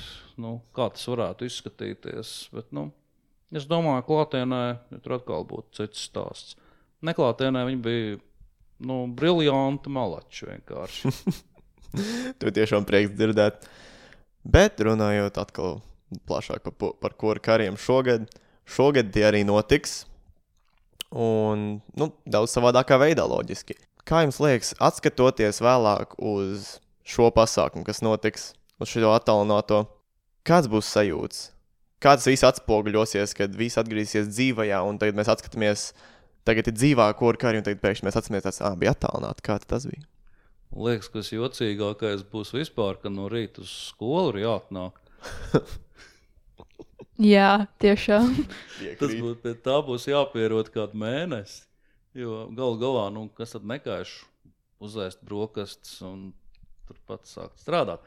nu, 0.44 0.58
kā 0.76 0.90
tas 0.92 1.08
varētu 1.08 1.48
izskatīties. 1.48 2.36
Bet, 2.52 2.70
nu, 2.76 2.90
es 3.56 3.68
domāju, 3.70 4.04
ka 4.04 4.10
klātienē 4.12 4.64
ja 4.68 5.04
tur 5.04 5.18
atkal 5.22 5.48
būtu 5.48 5.80
cits 5.80 6.08
stāsts. 6.10 6.60
Neklātienē 7.08 7.64
viņi 7.70 7.84
bija 7.86 8.18
nu, 8.84 9.06
briljanti 9.16 9.94
malači 9.94 10.52
vienkārši. 10.52 11.14
to 12.40 12.52
tiešām 12.54 12.86
prieks 12.88 13.14
dzirdēt. 13.16 13.68
Bet 14.48 14.80
runājot 14.84 15.40
atkal 15.42 15.80
plašāk 16.28 16.70
par, 16.70 16.94
par 17.02 17.16
kuru 17.20 17.44
kariem 17.44 17.78
šogad, 17.80 18.28
šogad 18.68 19.12
tie 19.16 19.28
arī 19.30 19.44
notiks. 19.48 20.04
Un 21.12 21.80
nu, 21.96 22.12
daudz 22.28 22.52
savādākā 22.52 23.00
veidā, 23.00 23.24
loģiski. 23.28 23.78
Kā 24.08 24.26
jums 24.26 24.42
liekas, 24.44 24.74
atskatoties 24.84 25.62
vēlāk 25.64 26.18
uz 26.20 26.78
šo 27.08 27.32
pasākumu, 27.36 27.88
kas 27.88 28.04
notiks, 28.04 28.52
uz 28.84 28.92
šo 28.92 29.14
attālināto 29.16 29.86
Kāds 30.48 30.70
būs 30.72 30.88
sajūts? 30.96 31.40
Kāds 32.00 32.28
viss 32.30 32.46
atspoguļosies, 32.48 33.34
kad 33.36 33.56
viss 33.58 33.80
atgriezīsies 33.82 34.30
dzīvē, 34.30 34.70
un 34.88 35.00
tagad 35.02 35.18
mēs 35.18 35.32
atskatāmies, 35.34 35.90
tagad 36.48 36.70
ir 36.70 36.76
dzīvā 36.78 37.08
korkari, 37.20 37.60
un 37.60 37.66
tagad 37.66 37.82
pēkšņi 37.82 38.08
mēs 38.08 38.16
atceramies, 38.16 38.46
tas 38.46 38.62
bija 38.80 38.94
attālināti. 38.96 39.44
Kā 39.44 39.58
tas 39.60 39.90
bija? 39.90 40.06
Liekas, 40.72 41.10
kas 41.12 41.34
jocīgākais 41.34 42.24
būs 42.32 42.54
vispār, 42.56 42.96
ka 43.02 43.12
no 43.12 43.28
rīta 43.32 43.66
uz 43.66 43.74
skolu 43.90 44.38
ir 44.38 44.46
jāatnāk. 44.46 45.04
Jā, 47.18 47.66
tiešām. 47.82 48.34
Tas 49.00 49.14
būs, 49.18 49.38
pie 49.42 49.56
tā 49.66 49.80
būs 49.86 50.06
jāpierod 50.10 50.70
kādu 50.74 51.00
mēnesi. 51.02 51.64
Jo 52.18 52.48
galu 52.54 52.78
galā, 52.82 53.08
nu, 53.14 53.28
kas 53.38 53.54
tad 53.54 53.66
nekaiš 53.70 54.20
uzēst 54.82 55.24
brokastis 55.26 56.00
un 56.06 56.32
turpat 56.88 57.26
sākt 57.30 57.62
strādāt. 57.62 58.06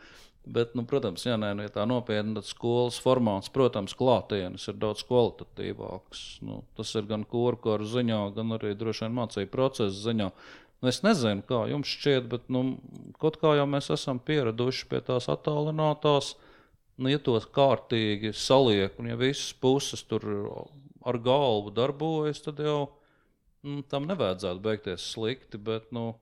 Bet, 0.51 0.73
nu, 0.79 0.87
protams, 0.89 1.27
jā, 1.27 1.35
nē, 1.37 1.51
nu, 1.59 1.67
ja 1.67 1.73
tā 1.75 1.85
nopietni, 1.87 2.33
tad 2.39 2.49
skolas 2.49 2.97
formāts, 3.03 3.51
protams, 3.53 3.93
klātienes 3.99 4.65
ir 4.71 4.79
daudz 4.81 5.03
kvalitatīvāks. 5.07 6.23
Nu, 6.47 6.63
tas 6.79 6.95
ir 6.97 7.05
gan 7.11 7.27
korporu 7.29 7.85
ziņā, 7.87 8.23
gan 8.39 8.57
arī 8.57 8.73
droši 8.79 9.05
vien 9.05 9.19
mācību 9.19 9.53
procesa 9.53 10.07
ziņā. 10.09 10.31
Nu, 10.81 10.89
es 10.89 11.03
nezinu, 11.05 11.45
kā 11.45 11.67
jums 11.69 11.93
šķiet, 11.93 12.31
bet 12.33 12.49
nu, 12.49 12.65
kaut 13.21 13.37
kā 13.43 13.53
jau 13.59 13.67
mēs 13.69 13.93
esam 13.93 14.23
pieraduši 14.25 14.89
pie 14.89 15.03
tās 15.05 15.29
attālinātās. 15.29 16.33
Nu, 17.01 17.09
ja 17.09 17.19
tos 17.25 17.47
kārtīgi 17.49 18.35
saliek, 18.37 18.99
un 19.01 19.09
ja 19.09 19.17
visas 19.17 19.55
puses 19.57 20.03
tur 20.05 20.27
ar 21.01 21.19
galvu 21.25 21.73
darbojas, 21.73 22.43
tad 22.45 22.61
jau 22.61 22.91
nu, 23.65 23.81
tam 23.89 24.05
nevajadzētu 24.11 24.61
beigties 24.65 25.07
slikti. 25.15 25.57
Bet, 25.57 25.89
nu, 25.97 26.13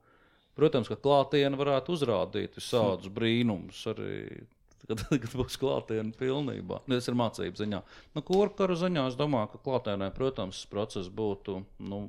Protams, 0.58 0.88
ka 0.90 0.96
klātienē 0.98 1.54
varētu 1.58 1.94
uzrādīt 1.94 2.56
visādus 2.58 3.12
brīnumus. 3.14 3.78
Arī 3.92 4.14
kad, 4.88 5.04
kad 5.22 5.34
būs 5.38 5.58
klātienē 5.60 6.16
pilnībā. 6.18 6.80
Nu, 6.86 6.98
tas 6.98 7.06
ir 7.10 7.18
mācību 7.18 7.60
ziņā. 7.60 7.82
Nu, 8.16 8.24
Kurkara 8.26 8.74
ziņā 8.78 9.06
es 9.12 9.18
domāju, 9.18 9.52
ka 9.52 9.62
klātienē, 9.68 10.10
protams, 10.16 10.64
process 10.72 11.10
būtu 11.14 11.60
nu, 11.92 12.08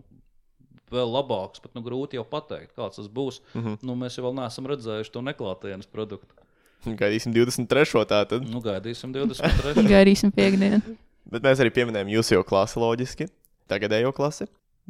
vēl 0.90 1.14
labāks, 1.14 1.62
bet 1.62 1.78
nu, 1.78 1.86
grūti 1.86 2.18
jau 2.18 2.26
pateikt, 2.26 2.74
kāds 2.78 2.98
tas 2.98 3.12
būs. 3.20 3.44
Mm 3.54 3.66
-hmm. 3.66 3.80
nu, 3.86 3.98
mēs 4.02 4.18
jau 4.18 4.34
neesam 4.34 4.70
redzējuši 4.72 5.14
to 5.14 5.22
neklātienes 5.30 5.92
produktu. 5.92 6.39
Gaidīsim 7.02 7.34
23. 7.36 8.06
tātad. 8.10 8.46
Nu, 8.48 8.62
gaidīsim 8.64 9.14
23. 9.16 9.86
gaidīsim 9.90 10.34
piekdienu. 10.36 10.82
Bet 11.30 11.46
mēs 11.46 11.62
arī 11.62 11.74
pieminējam 11.76 12.10
jūsu 12.16 12.38
jau 12.38 12.46
klasi 12.48 12.80
loģiski, 12.82 13.30
tagadējo 13.70 14.14
klasi. 14.16 14.48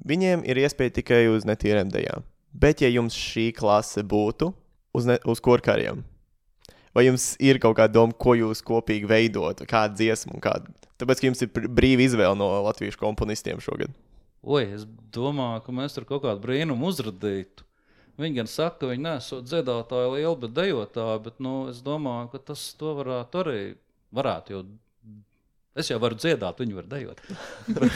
Viņiem 0.08 0.46
ir 0.48 0.62
iespēja 0.62 1.00
tikai 1.02 1.26
uz 1.34 1.48
netīriem 1.48 1.90
dejām. 1.92 2.24
Bet, 2.56 2.82
ja 2.82 2.90
jums 2.90 3.18
šī 3.18 3.50
klase 3.58 4.02
būtu 4.08 4.54
uz, 4.96 5.06
ne, 5.06 5.20
uz 5.30 5.42
korkariem, 5.44 6.02
vai 6.96 7.06
jums 7.06 7.34
ir 7.44 7.60
kaut 7.62 7.78
kāda 7.78 7.94
doma, 8.00 8.16
ko 8.16 8.34
jūs 8.38 8.64
kopīgi 8.66 9.10
veidot, 9.10 9.62
kādu 9.70 10.00
dziesmu, 10.00 10.40
kādu? 10.42 10.72
Tāpēc, 11.00 11.22
ka 11.22 11.30
jums 11.30 11.44
ir 11.46 11.52
brīva 11.54 12.06
izvēle 12.08 12.36
no 12.40 12.50
latviešu 12.66 13.00
komponistiem 13.00 13.62
šogad. 13.64 13.94
Oi, 14.40 14.66
es 14.78 14.86
domāju, 15.14 15.62
ka 15.66 15.76
mēs 15.76 15.96
tur 15.96 16.08
kaut 16.08 16.24
kādu 16.26 16.42
brīnumu 16.44 16.90
uzradītu. 16.90 17.68
Viņi 18.20 18.42
gan 18.42 18.52
saka, 18.52 18.82
ka 18.82 18.92
viņi 18.92 19.06
nesot 19.06 19.48
dziedātāji 19.48 20.12
lieli, 20.18 20.36
bet 20.42 20.56
dejotāji, 20.58 21.24
bet 21.30 21.42
nu, 21.44 21.56
es 21.72 21.80
domāju, 21.86 22.34
ka 22.34 22.44
tas 22.52 22.66
varētu 22.80 23.44
arī 23.46 23.60
varētu 24.16 24.56
jau 24.56 24.64
Es 25.80 25.88
jau 25.88 26.00
varu 26.02 26.18
dziedāt, 26.18 26.60
viņi 26.60 26.76
var 26.76 26.88
dejot. 26.92 27.20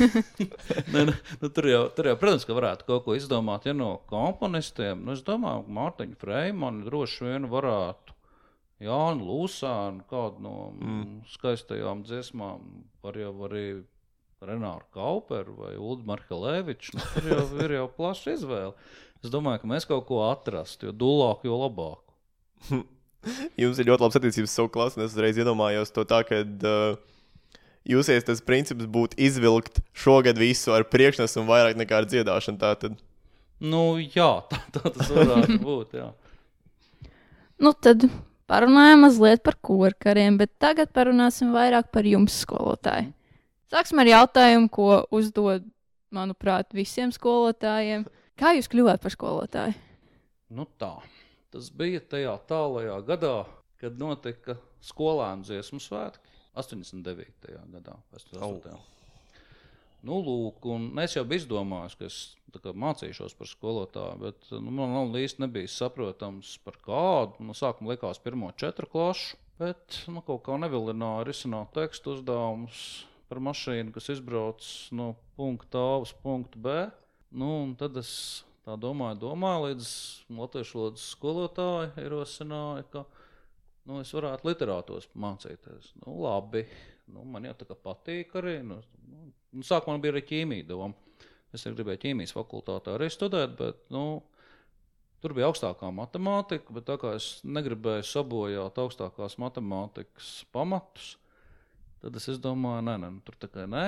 ne, 0.94 1.01
ne, 1.10 1.15
nu, 1.42 1.50
tur, 1.50 1.65
jau, 1.68 1.82
tur 1.96 2.08
jau, 2.08 2.18
protams, 2.22 2.46
ka 2.48 2.56
varētu 2.56 2.86
kaut 2.88 3.03
ko 3.08 3.15
izdomāt 3.18 3.65
ja, 3.68 3.74
no 3.75 3.98
komponistiem. 4.08 5.01
Nu, 5.03 5.18
es 5.18 5.24
domāju, 5.25 5.65
ka 5.65 5.75
Mārtiņa 5.80 6.20
Freimana 6.22 6.86
droši 6.86 7.27
vien 7.27 7.50
varētu. 7.51 8.15
Jānis 8.84 9.25
Lūsāns, 9.27 10.06
kādu 10.12 10.44
no 10.44 10.56
mm. 10.75 11.10
skaistajām 11.34 12.06
dziesmām, 12.08 12.63
var 13.03 13.20
jau 13.20 13.34
arī 13.50 13.65
Renāru 14.47 14.85
Kauperu 14.95 15.55
vai 15.59 15.73
Ulu 15.77 16.03
Markelēviču. 16.07 16.97
Nu, 16.97 17.05
tur 17.13 17.29
jau 17.31 17.45
ir 17.63 17.75
jau 17.77 17.88
plaša 17.97 18.35
izvēle. 18.38 18.73
Es 19.23 19.31
domāju, 19.31 19.62
ka 19.62 19.69
mēs 19.71 19.88
kaut 19.88 20.03
ko 20.09 20.19
atrastu, 20.27 20.89
jo 20.89 20.97
dūlāku, 21.03 21.47
jo 21.47 21.59
labāku. 21.62 22.83
Jums 23.62 23.79
ir 23.79 23.88
ļoti 23.88 24.03
labs 24.03 24.19
attiecības 24.19 24.51
ar 24.51 24.55
savu 24.57 24.71
klasi, 24.73 25.00
un 25.00 25.05
es 25.05 25.15
uzreiz 25.15 25.39
iedomājos 25.39 25.93
to 25.95 26.03
tā, 26.07 26.19
ka 26.27 26.41
uh, 26.43 26.97
jūsies 27.88 28.27
tas 28.27 28.43
princips 28.43 28.89
būtu 28.89 29.19
izvilkt 29.21 29.79
šogad 29.95 30.39
visu 30.39 30.75
ar 30.75 30.83
priekšnesumu 30.91 31.47
vairāk 31.47 31.79
nekā 31.79 32.01
ar 32.01 32.09
dziedāšanu. 32.12 32.59
Tātad. 32.59 33.00
Nu, 33.63 33.95
jā, 34.01 34.29
tā, 34.51 34.59
tā 34.75 34.91
tas 34.91 35.12
varētu 35.13 35.59
būt. 35.63 35.97
Jā. 36.01 36.12
nu, 37.63 37.71
tad 37.79 38.09
parunājām 38.51 39.05
mazliet 39.07 39.43
par 39.45 39.55
korkariem, 39.63 40.35
bet 40.41 40.51
tagad 40.59 40.91
parunāsim 40.95 41.55
vairāk 41.55 41.93
par 41.95 42.07
jums, 42.07 42.41
skolotāji. 42.43 43.13
Sāksim 43.74 44.03
ar 44.03 44.06
jautājumu, 44.06 44.68
ko 44.70 44.88
uzdod, 45.18 45.63
manuprāt, 46.13 46.75
visiem 46.77 47.10
skolotājiem. 47.10 48.03
Kā 48.38 48.51
jūs 48.53 48.68
kļuvāt 48.70 49.01
par 49.01 49.13
skolotāju? 49.15 49.74
Nu 50.53 50.68
tā, 50.77 50.92
tas 51.50 51.72
bija 51.74 52.03
tajā 52.06 52.36
tālajā 52.50 53.00
gadā, 53.08 53.38
kad 53.82 53.98
notika 53.98 54.60
skolēnu 54.86 55.48
dziesmu 55.48 55.82
svētki. 55.82 56.30
89. 56.53 57.48
gadā. 57.74 57.96
88. 58.13 58.75
Oh. 58.75 58.84
Nu, 60.06 60.20
lūk, 60.22 60.68
es 61.01 61.15
jau 61.15 61.24
biju 61.25 61.42
izdomājis, 61.42 61.96
ka 61.98 62.06
es 62.06 62.18
kā, 62.53 62.75
mācīšos 62.77 63.34
par 63.39 63.50
skolotāju, 63.50 64.20
bet 64.22 64.51
nu, 64.53 64.70
man 64.70 65.18
īsti 65.18 65.42
nebija 65.42 65.72
saprotams, 65.72 66.60
par 66.62 66.77
kādu. 66.84 67.42
No 67.48 67.58
sākuma 67.58 67.96
likās 67.96 68.22
pirmo 68.22 68.51
četru 68.53 68.92
klašu, 68.92 69.39
bet 69.58 70.03
nu, 70.13 70.22
kaut 70.27 70.44
kā 70.46 70.60
nevilināja 70.62 71.25
risināt 71.32 71.74
tekstu 71.74 72.13
uzdevumus 72.20 72.84
par 73.33 73.41
mašīnu, 73.41 73.89
kas 73.95 74.11
izbrauc 74.13 74.65
no 74.93 75.15
punkta 75.37 75.81
A 75.81 75.93
uz 76.03 76.13
punktu 76.13 76.59
B. 76.61 76.73
Nu, 77.33 77.49
tad 77.79 77.97
es 77.97 78.43
tā 78.61 78.75
domāju, 78.77 79.17
domāju 79.23 79.71
līdz 79.71 79.87
latviešu 80.37 80.77
valodas 80.77 81.05
skolotāji 81.15 82.03
ierosināja, 82.03 82.83
ka 82.93 83.01
nu, 83.89 84.03
es 84.03 84.13
varētu 84.13 84.51
literātos 84.51 85.09
mācīties. 85.17 85.95
Nu, 86.03 86.19
labi, 86.21 86.67
nu, 87.09 87.25
man 87.25 87.49
jau 87.49 87.55
tā 87.57 87.67
kā 87.71 87.79
patīk 87.89 88.37
arī. 88.37 88.59
Nu, 88.67 88.77
nu, 89.09 89.65
sākumā 89.65 89.97
bija 90.03 90.13
arī 90.13 90.23
ķīmija 90.29 90.69
doma. 90.69 90.93
Es 91.53 91.65
gribēju 91.65 92.03
ķīmijas 92.05 92.35
fakultātē 92.37 92.95
arī 92.95 93.09
studēt, 93.13 93.57
bet 93.57 93.81
nu, 93.93 94.21
tur 95.25 95.33
bija 95.33 95.49
augstākā 95.49 95.89
matemātika. 95.93 96.73
Bet 96.77 96.85
tā 96.85 97.01
kā 97.01 97.17
es 97.17 97.33
negribēju 97.45 98.05
sabojāt 98.13 98.77
augstākās 98.85 99.39
matemātikas 99.41 100.35
pamatus, 100.53 101.15
tad 102.03 102.19
es 102.22 102.39
domāju, 102.43 102.83
nē, 102.86 102.98
nē 103.01 103.12
nu, 103.15 103.24
tur 103.25 103.39
tā 103.41 103.50
kā 103.51 103.65
nē. 103.69 103.86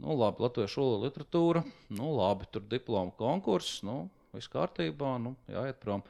Nu, 0.00 0.14
labi, 0.16 0.40
latviešu 0.40 0.80
valoda, 0.80 1.06
literatūra, 1.10 1.60
nu, 1.92 2.14
labi, 2.16 2.46
tur 2.50 2.64
diplomu 2.64 3.12
konkurss. 3.18 3.82
Nu, 3.84 4.06
viss 4.32 4.48
kārtībā, 4.48 5.18
nu, 5.20 5.34
jāiet 5.52 5.76
prom. 5.84 6.00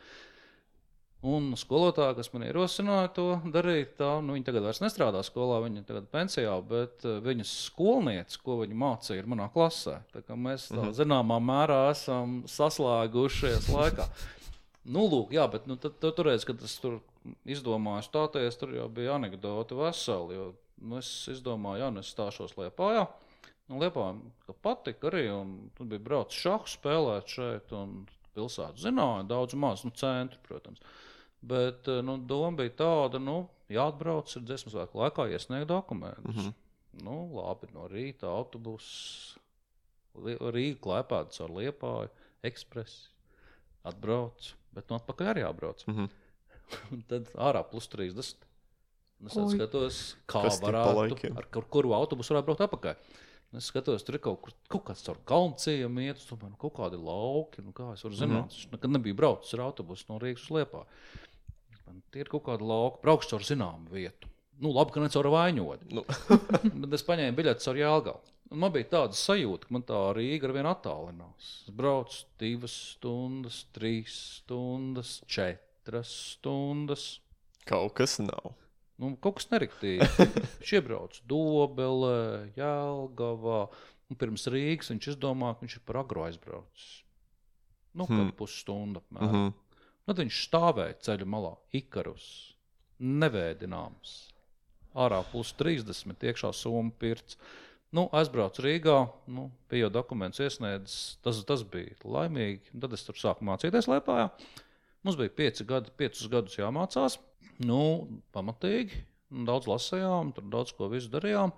Un 1.22 1.52
skolotāja, 1.54 2.16
kas 2.18 2.32
man 2.34 2.42
ierosināja 2.48 3.10
to 3.14 3.24
darīt, 3.54 3.92
tā, 3.98 4.16
nu, 4.26 4.34
viņa 4.34 4.46
tagad 4.48 4.64
vairs 4.66 4.80
nestrādā 4.82 5.20
skolā, 5.22 5.60
viņa 5.62 5.84
tagad 5.86 6.08
pensijā, 6.10 6.54
bet 6.66 7.04
uh, 7.06 7.20
viņas 7.22 7.52
skolniece, 7.68 8.40
ko 8.42 8.56
viņa 8.64 8.78
mācīja, 8.80 9.20
ir 9.22 9.28
manā 9.30 9.46
klasē. 9.54 10.00
Tā 10.14 10.22
kā 10.26 10.34
mēs 10.34 10.64
tā, 10.72 10.80
Mhm. 10.80 10.94
zināmā 10.98 11.38
mērā 11.42 11.78
esam 11.92 12.40
saslēgušies 12.50 13.70
laikā. 13.70 14.08
Nu, 14.84 15.04
lūk, 15.06 15.30
jā, 15.30 15.46
bet 15.50 15.68
nu, 15.70 15.76
tad, 15.78 15.94
tad, 16.02 16.16
toreiz, 16.18 16.42
kad 16.44 16.58
es 16.66 16.74
tur 16.82 16.98
izdomāju 17.46 18.02
stāties, 18.02 18.58
tur 18.58 18.74
jau 18.74 18.88
bija 18.90 19.14
anekdote 19.14 19.78
veseli. 19.78 20.40
Nu, 20.82 20.98
es 20.98 21.10
izdomāju, 21.30 21.84
jā, 21.84 21.90
nu, 21.94 22.02
es 22.02 22.10
stāšos 22.12 22.56
Liepājā. 22.58 23.06
Nu, 23.70 23.78
Liepājā 23.80 24.16
ka 24.46 24.56
patika 24.66 25.10
arī, 25.12 25.26
un 25.34 25.54
tur 25.76 25.88
bija 25.90 26.02
braucis 26.02 26.42
šahu 26.42 26.70
spēlēt 26.72 27.30
šeit, 27.30 27.72
un 27.76 28.02
pilsētu 28.36 28.82
zināja, 28.82 29.26
daudz 29.28 29.56
maz, 29.58 29.84
nu, 29.86 29.92
centru, 29.96 30.40
protams. 30.46 30.82
Bet 31.42 31.88
eh, 31.90 32.02
nu, 32.06 32.16
doma 32.28 32.62
bija 32.62 32.74
tāda, 32.82 33.20
nu, 33.22 33.44
jāatbrauc 33.72 34.30
ar 34.38 34.44
dziesmu 34.48 34.74
svētku 34.74 35.00
laikā, 35.02 35.28
iesniegt 35.32 35.70
dokumentus. 35.70 36.36
Mm. 36.36 36.50
-hmm. 36.50 36.58
Nu, 37.06 37.16
labi, 37.38 37.70
no 37.72 37.86
rīta 37.88 38.28
autobuss, 38.28 39.38
Rīga 40.14 40.76
klēpēta 40.84 41.38
caur 41.38 41.54
Liepāju, 41.56 42.10
ekspresi, 42.44 43.08
atbrauc, 43.88 44.50
bet 44.76 44.90
no 44.90 44.98
atpakaļ 45.00 45.30
arī 45.32 45.44
jābrauc. 45.46 45.84
Mhm. 45.88 46.10
Un 46.92 47.04
tad 47.08 47.30
ārā 47.36 47.62
plus 47.68 47.88
30. 47.92 48.44
Es 49.26 49.36
skatos, 49.54 49.98
kā 50.26 50.40
Kas 50.48 50.58
varētu, 50.62 51.18
ar 51.38 51.46
kur, 51.54 51.66
kuru 51.70 51.92
autobusu 51.94 52.34
varētu 52.34 52.48
braukt 52.48 52.64
atpakaļ. 52.66 52.96
Un 53.52 53.60
Es 53.60 53.68
skatos, 53.68 54.02
tur 54.02 54.16
ir 54.16 54.22
kaut, 54.24 54.40
kur, 54.40 54.54
kaut 54.72 54.86
kāds 54.88 55.04
caur 55.04 55.18
kalnciem, 55.28 55.98
iet, 56.00 56.16
uz 56.16 56.24
tomēr, 56.30 56.54
nu, 56.54 56.58
kaut 56.60 56.72
kādi 56.78 56.96
lauki. 56.96 57.60
Nu, 57.64 57.74
kā 57.76 57.90
es 57.92 58.04
varu 58.06 58.16
zināt, 58.16 58.54
es 58.56 58.70
nekad 58.72 58.94
nebiju 58.94 59.18
braucis 59.18 59.52
ar 59.58 59.66
autobusu 59.66 60.08
no 60.08 60.16
Rīgas 60.22 60.46
uz 60.48 60.54
Liepā. 60.56 60.86
Man 61.84 62.00
Tie 62.14 62.22
ir 62.24 62.30
kaut 62.32 62.46
kādi 62.46 62.64
lauki, 62.64 63.02
braukšu 63.04 63.34
caur 63.34 63.44
zināmu 63.44 63.92
vietu. 63.92 64.30
Nu, 64.62 64.72
labi, 64.72 64.94
ka 64.94 65.02
ne 65.02 65.10
caur 65.12 65.28
vaņodu. 65.34 65.90
Nu. 65.92 66.04
Bet 66.84 66.96
es 66.96 67.04
paņēmu 67.04 67.36
biļeti 67.36 67.66
caur 67.66 67.80
Jālgavu. 67.82 68.32
Man 68.52 68.72
bija 68.72 68.88
tāda 68.96 69.16
sajūta, 69.16 69.68
ka 69.68 69.76
man 69.76 69.84
tā 69.88 70.00
Rīga 70.16 70.48
ar 70.48 70.56
vienu 70.56 70.72
attālinās. 70.72 71.52
Es 71.66 71.76
braucu 71.76 72.24
divas 72.40 72.72
stundas, 72.94 73.62
trīs 73.76 74.16
stundas, 74.38 75.18
četras 75.28 76.12
stundas. 76.34 77.06
Kaut 77.68 77.96
kas 78.00 78.18
nav. 78.24 78.52
Nu, 78.98 79.16
kaut 79.16 79.38
kas 79.40 79.48
neriktīgi. 79.50 80.06
Viņš 80.60 80.72
iebrauc 80.78 81.16
Dobelē, 81.28 82.52
Jālgavā. 82.58 83.62
Un 84.12 84.18
pirms 84.20 84.44
Rīgas 84.52 84.92
viņš 84.92 85.14
izdomāja, 85.14 85.56
ka 85.56 85.64
viņš 85.64 85.76
ir 85.78 85.84
par 85.88 85.96
agro 86.02 86.26
aizbraucis. 86.26 87.02
Nu, 87.94 88.04
Hmm. 88.06 88.18
hmm. 88.26 88.32
pusstunda 88.36 89.00
apmēram. 89.00 89.28
Mhm. 89.28 89.36
Mm 89.36 89.48
-hmm. 89.48 89.58
Tad 90.06 90.18
viņš 90.18 90.38
stāvēja 90.48 90.94
ceļa 91.06 91.26
malā, 91.30 91.56
Ikarus, 91.72 92.54
nevēdināms. 93.00 94.14
Ārā 94.94 95.22
plus 95.30 95.52
30, 95.56 96.20
iekšā 96.28 96.52
summa 96.54 96.90
pirts. 96.98 97.36
Nu, 97.92 98.06
aizbraucu 98.12 98.62
Rīgā, 98.64 98.96
nu, 99.28 99.50
bija 99.68 99.86
jau 99.86 99.90
dokuments 99.90 100.40
iesniedzis. 100.40 101.18
Tas, 101.24 101.42
tas 101.44 101.62
bija 101.62 101.94
laimīgi. 102.04 102.72
Tad 102.80 102.92
es 102.96 103.04
tur 103.04 103.14
sāku 103.14 103.44
mācīties 103.44 103.88
Lietpā. 103.88 104.30
Mums 105.04 105.16
bija 105.16 105.28
pieci 105.36 105.64
gadi, 105.64 105.90
piecus 105.96 106.28
gadus 106.32 106.56
jāmācās. 106.56 107.18
Nu, 107.62 107.82
pamatīgi. 108.34 109.02
Daudz 109.46 109.68
lasījām, 109.70 110.34
tur 110.36 110.44
daudz 110.52 110.74
ko 110.76 110.90
darījām. 110.92 111.54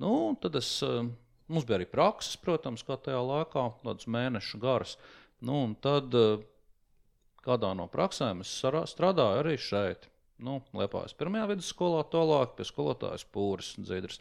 Nu, 0.00 0.36
tad 0.40 0.56
es, 0.56 0.82
eh, 0.82 1.08
mums 1.48 1.66
bija 1.68 1.78
arī 1.78 1.86
prakses, 1.88 2.36
protams, 2.36 2.82
kā 2.84 2.96
tajā 2.96 3.20
laikā, 3.20 3.64
tādas 3.84 4.06
mēnešu 4.06 4.60
garas. 4.60 4.96
Nu, 5.40 5.74
tad 5.80 6.14
eh, 6.14 6.44
kādā 7.44 7.74
no 7.76 7.86
praksēm 7.88 8.40
es 8.44 8.52
strādāju 8.60 9.42
arī 9.44 9.56
šeit. 9.56 10.08
Nu, 10.40 10.62
Liepājas 10.72 11.16
pirmajā 11.16 11.50
vidusskolā, 11.52 12.04
tālāk 12.08 12.56
pie 12.56 12.64
skolotājas 12.64 13.26
Pūras 13.28 13.74
Dzīdras. 13.76 14.20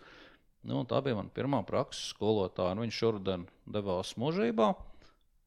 Nu, 0.67 0.83
tā 0.83 0.99
bija 1.03 1.15
mana 1.15 1.31
pirmā 1.31 1.61
prakses 1.67 2.11
skolotāja. 2.11 2.75
Nu, 2.75 2.83
viņš 2.83 2.97
šodien 3.03 3.45
devās 3.71 4.17
mūžībā. 4.19 4.73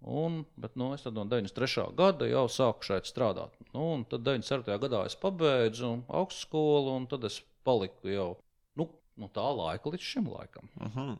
Un, 0.03 0.41
bet 0.59 0.75
nu, 0.75 0.91
es 0.97 1.05
tad 1.05 1.15
no 1.15 1.23
93. 1.29 1.93
gada 1.95 2.27
jau 2.27 2.47
sāku 2.51 2.89
šeit 2.89 3.07
strādāt. 3.07 3.55
Nu, 3.71 3.93
un 3.95 4.07
tad 4.09 4.25
97. 4.27 4.75
gadā 4.83 5.05
es 5.07 5.15
pabeidzu 5.19 6.01
augstskolu, 6.11 6.97
un 6.99 7.07
tad 7.11 7.23
es 7.29 7.39
paliku 7.63 8.11
jau 8.11 8.31
nu, 8.79 8.89
no 9.15 9.29
tā 9.31 9.45
laika 9.55 9.93
līdz 9.93 10.09
šim 10.09 10.27
laikam. 10.33 10.67
Mhm. 10.81 11.13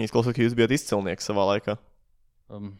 Izklausās, 0.00 0.32
ka 0.36 0.44
jūs 0.44 0.56
bijat 0.56 0.72
izcilnieks 0.72 1.26
savā 1.28 1.44
laikā. 1.50 1.74
Um, 2.54 2.76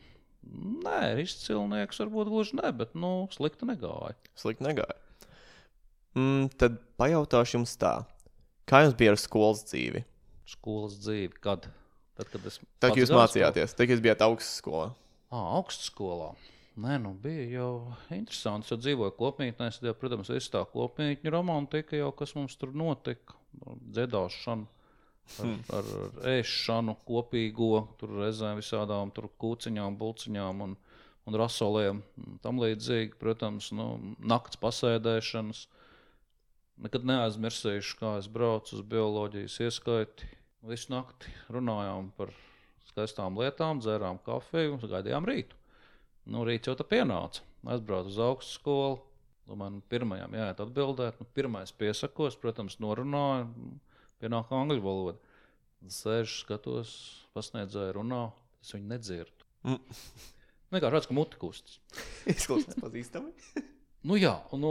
nē, 0.86 1.18
izcilnieks 1.24 2.00
varbūt 2.00 2.30
gluži 2.30 2.60
ne, 2.60 2.70
bet 2.72 2.94
nu, 2.96 3.26
slikti 3.34 3.68
negāja. 3.68 4.14
Slikti 4.38 4.64
negāja. 4.64 4.96
Mm, 6.16 6.46
tad 6.56 6.78
pajautāšu 6.96 7.58
jums 7.58 7.74
tā. 7.80 7.98
Kā 8.68 8.84
jums 8.86 8.96
bija 8.96 9.12
ar 9.12 9.20
skolas 9.20 9.60
dzīvi? 9.68 10.04
Skolas 10.48 10.96
dzīve, 11.02 11.36
kad? 11.44 11.68
Tad, 12.16 12.30
kad 12.32 12.48
es 12.48 12.58
Tad, 12.80 12.94
kad 12.94 13.02
jūs 13.02 13.12
mācījāties, 13.12 13.74
tad, 13.74 13.84
kad 13.84 13.94
jūs 13.96 14.04
bijāt 14.04 14.24
augstskolā. 14.24 14.88
Ah, 15.28 15.58
augstskolā. 15.58 16.30
Nē, 16.80 16.94
nu 17.02 17.10
bija 17.20 17.42
jau 17.50 17.72
interesanti. 18.14 18.70
Es 18.72 18.80
dzīvoju 18.80 19.12
kopmītnē, 19.18 19.66
tad, 19.74 19.88
protams, 20.00 20.30
viss 20.32 20.52
tā 20.52 20.62
kopmītņu 20.72 21.32
romantika, 21.34 21.98
jau 21.98 22.08
kas 22.16 22.32
mums 22.38 22.56
tur 22.56 22.72
notika. 22.72 23.36
Dziedāšana, 23.92 24.64
ar, 25.42 25.52
ar, 25.76 25.90
ar 25.98 26.30
ēšanu 26.36 26.94
kopīgo, 27.08 27.82
tur 28.00 28.14
reizēm 28.22 28.62
visādām 28.62 29.12
tur 29.12 29.28
kūciņām, 29.42 30.00
bulciņām 30.00 30.64
un, 30.64 30.76
un 31.28 31.38
rasoliem. 31.42 32.00
un 32.24 32.40
Tam 32.44 32.62
līdzīgi, 32.62 33.18
protams, 33.20 33.68
nu, 33.76 33.90
nakts 34.22 34.60
pasēdēšanas. 34.64 35.66
Nekad 36.88 37.04
neaizmirsīšu, 37.10 38.00
kā 38.00 38.16
es 38.22 38.32
braucu 38.32 38.78
uz 38.78 38.86
bioloģijas 38.86 39.60
ieskaiti. 39.66 40.36
Visu 40.68 40.94
nakti 40.94 41.36
runājām 41.52 42.14
par 42.16 42.32
skaistām 42.92 43.38
lietām, 43.40 43.82
dzērām 43.82 44.20
kafiju 44.26 44.76
un 44.76 44.82
gaidījām 44.92 45.28
rītu. 45.28 45.58
Nu, 46.28 46.44
rīts 46.44 46.68
jau 46.68 46.76
tā 46.76 46.84
pienāca. 46.88 47.44
Aizbraucu 47.68 48.12
uz 48.12 48.18
augstu 48.22 48.58
skolu. 48.58 48.98
Domāju, 49.48 49.78
nu, 49.78 49.84
pirmajam 49.88 50.34
jāiet 50.36 50.60
atbildēt. 50.60 51.20
Nu, 51.20 51.28
pirmais 51.36 51.72
piesakos, 51.72 52.36
protams, 52.40 52.76
norunāju. 52.84 53.48
Pienāk 54.20 54.52
angļu 54.52 54.84
valoda. 54.84 55.36
Sēžu, 55.88 56.42
skatos, 56.42 56.92
pasniedzēju, 57.36 57.94
runā. 57.96 58.26
Es 58.60 58.74
viņu 58.74 58.90
nedzirdu. 58.90 59.48
Mm. 59.64 59.80
Vienkārši 60.74 60.94
redzu, 60.94 61.08
ka 61.08 61.16
muti 61.16 61.40
kustas. 61.40 61.78
Izklausās 62.34 62.78
pazīstami. 62.82 63.34
Nu, 64.06 64.14
jā, 64.14 64.36
nu, 64.54 64.70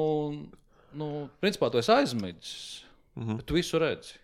nu, 0.95 1.07
principā 1.43 1.67
tu 1.69 1.81
esi 1.81 1.91
aizmidzis. 1.91 2.59
Mhm. 3.17 3.41
Bet 3.41 3.45
tu 3.49 3.57
visu 3.57 3.77
redzi. 3.81 4.15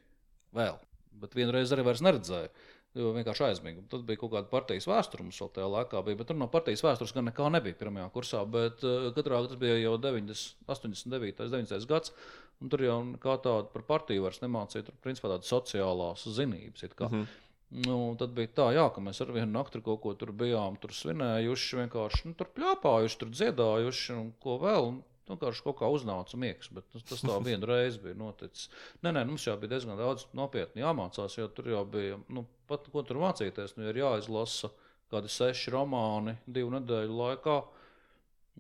Vēl. 0.56 0.78
Bet 1.20 1.36
vienreiz 1.36 1.74
arī 1.76 1.84
vairs 1.86 2.02
neredzēju. 2.06 2.48
Vienkārši 2.94 3.48
aizmigu. 3.48 3.82
Tad 3.90 4.04
bija 4.06 4.20
kaut 4.22 4.36
kāda 4.36 4.50
partijas 4.52 4.86
vēsture, 4.86 5.26
mums 5.26 5.40
vēl 5.42 5.50
tajā 5.56 5.70
laikā 5.76 6.02
bija. 6.06 6.20
Bet 6.20 6.28
tur 6.30 6.38
no 6.38 6.48
partijas 6.54 6.84
vēstures 6.86 7.14
gan 7.16 7.26
nekā 7.26 7.48
nebija 7.56 7.78
pirmajā 7.80 8.10
kursā. 8.14 8.44
Bet 8.46 8.84
uh, 8.86 9.08
katrā 9.16 9.40
tas 9.48 9.58
bija 9.62 9.80
jau 9.82 9.96
90, 10.02 10.68
89, 10.70 11.40
90 11.42 11.88
gads. 11.90 12.14
Un 12.62 12.70
tur 12.70 12.84
jau 12.86 13.00
kā 13.24 13.40
tāda 13.42 13.66
par 13.74 13.86
partiju 13.88 14.28
vairs 14.28 14.44
nemācīja. 14.44 14.86
Tur 14.92 15.00
principā 15.02 15.32
tādas 15.34 15.50
sociālās 15.50 16.28
zinības. 16.38 16.86
kā. 16.94 17.10
Mhm. 17.10 17.26
Nu, 17.74 17.96
tad 18.20 18.36
bija 18.38 18.52
tā, 18.54 18.68
jā, 18.76 18.84
ka 18.94 19.02
mēs 19.02 19.18
ar 19.24 19.32
vienu 19.34 19.50
nakti 19.50 19.80
kaut 19.82 20.04
ko 20.04 20.12
tur 20.14 20.30
bijām, 20.38 20.76
tur 20.78 20.92
svinējuši, 20.94 21.80
vienkārši 21.80 22.28
nu, 22.28 22.36
tur 22.38 22.52
plāpājuši, 22.54 23.18
tur 23.18 23.32
dziedājuši 23.34 24.14
un 24.14 24.30
ko 24.44 24.60
vēl. 24.62 24.92
Un 24.92 25.02
vienkārši 25.32 25.64
kaut 25.66 25.80
kā 25.80 25.90
uznāca 25.90 26.38
miegs, 26.38 26.70
bet 26.76 26.86
tas, 26.94 27.06
tas 27.10 27.24
tā 27.26 27.38
vienu 27.48 27.70
reizi 27.70 28.02
bija 28.04 28.18
noticis. 28.20 28.68
Nē, 29.02 29.16
nē, 29.16 29.24
mums 29.30 29.48
jau 29.48 29.56
bija 29.58 29.74
diezgan 29.74 29.98
daudz 29.98 30.28
nopietni 30.38 30.84
jāmācās, 30.84 31.40
jo 31.40 31.48
tur 31.56 31.72
jau 31.72 31.82
bija, 31.88 32.20
nu, 32.36 32.46
pat 32.74 32.90
ko 32.92 33.06
tur 33.08 33.22
mācīties, 33.22 33.78
nu, 33.78 33.88
ir 33.90 34.02
jāizlasa 34.02 34.72
kādi 35.14 35.30
seši 35.30 35.74
romāni 35.74 36.36
divu 36.50 36.74
nedēļu 36.74 37.16
laikā. 37.20 37.62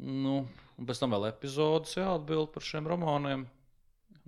Nu, 0.03 0.37
un 0.77 0.87
pēc 0.89 1.01
tam 1.01 1.13
vēl 1.13 1.27
epizodes 1.29 1.97
jāatbild 1.97 2.53
par 2.53 2.65
šiem 2.65 2.89
romāniem. 2.89 3.45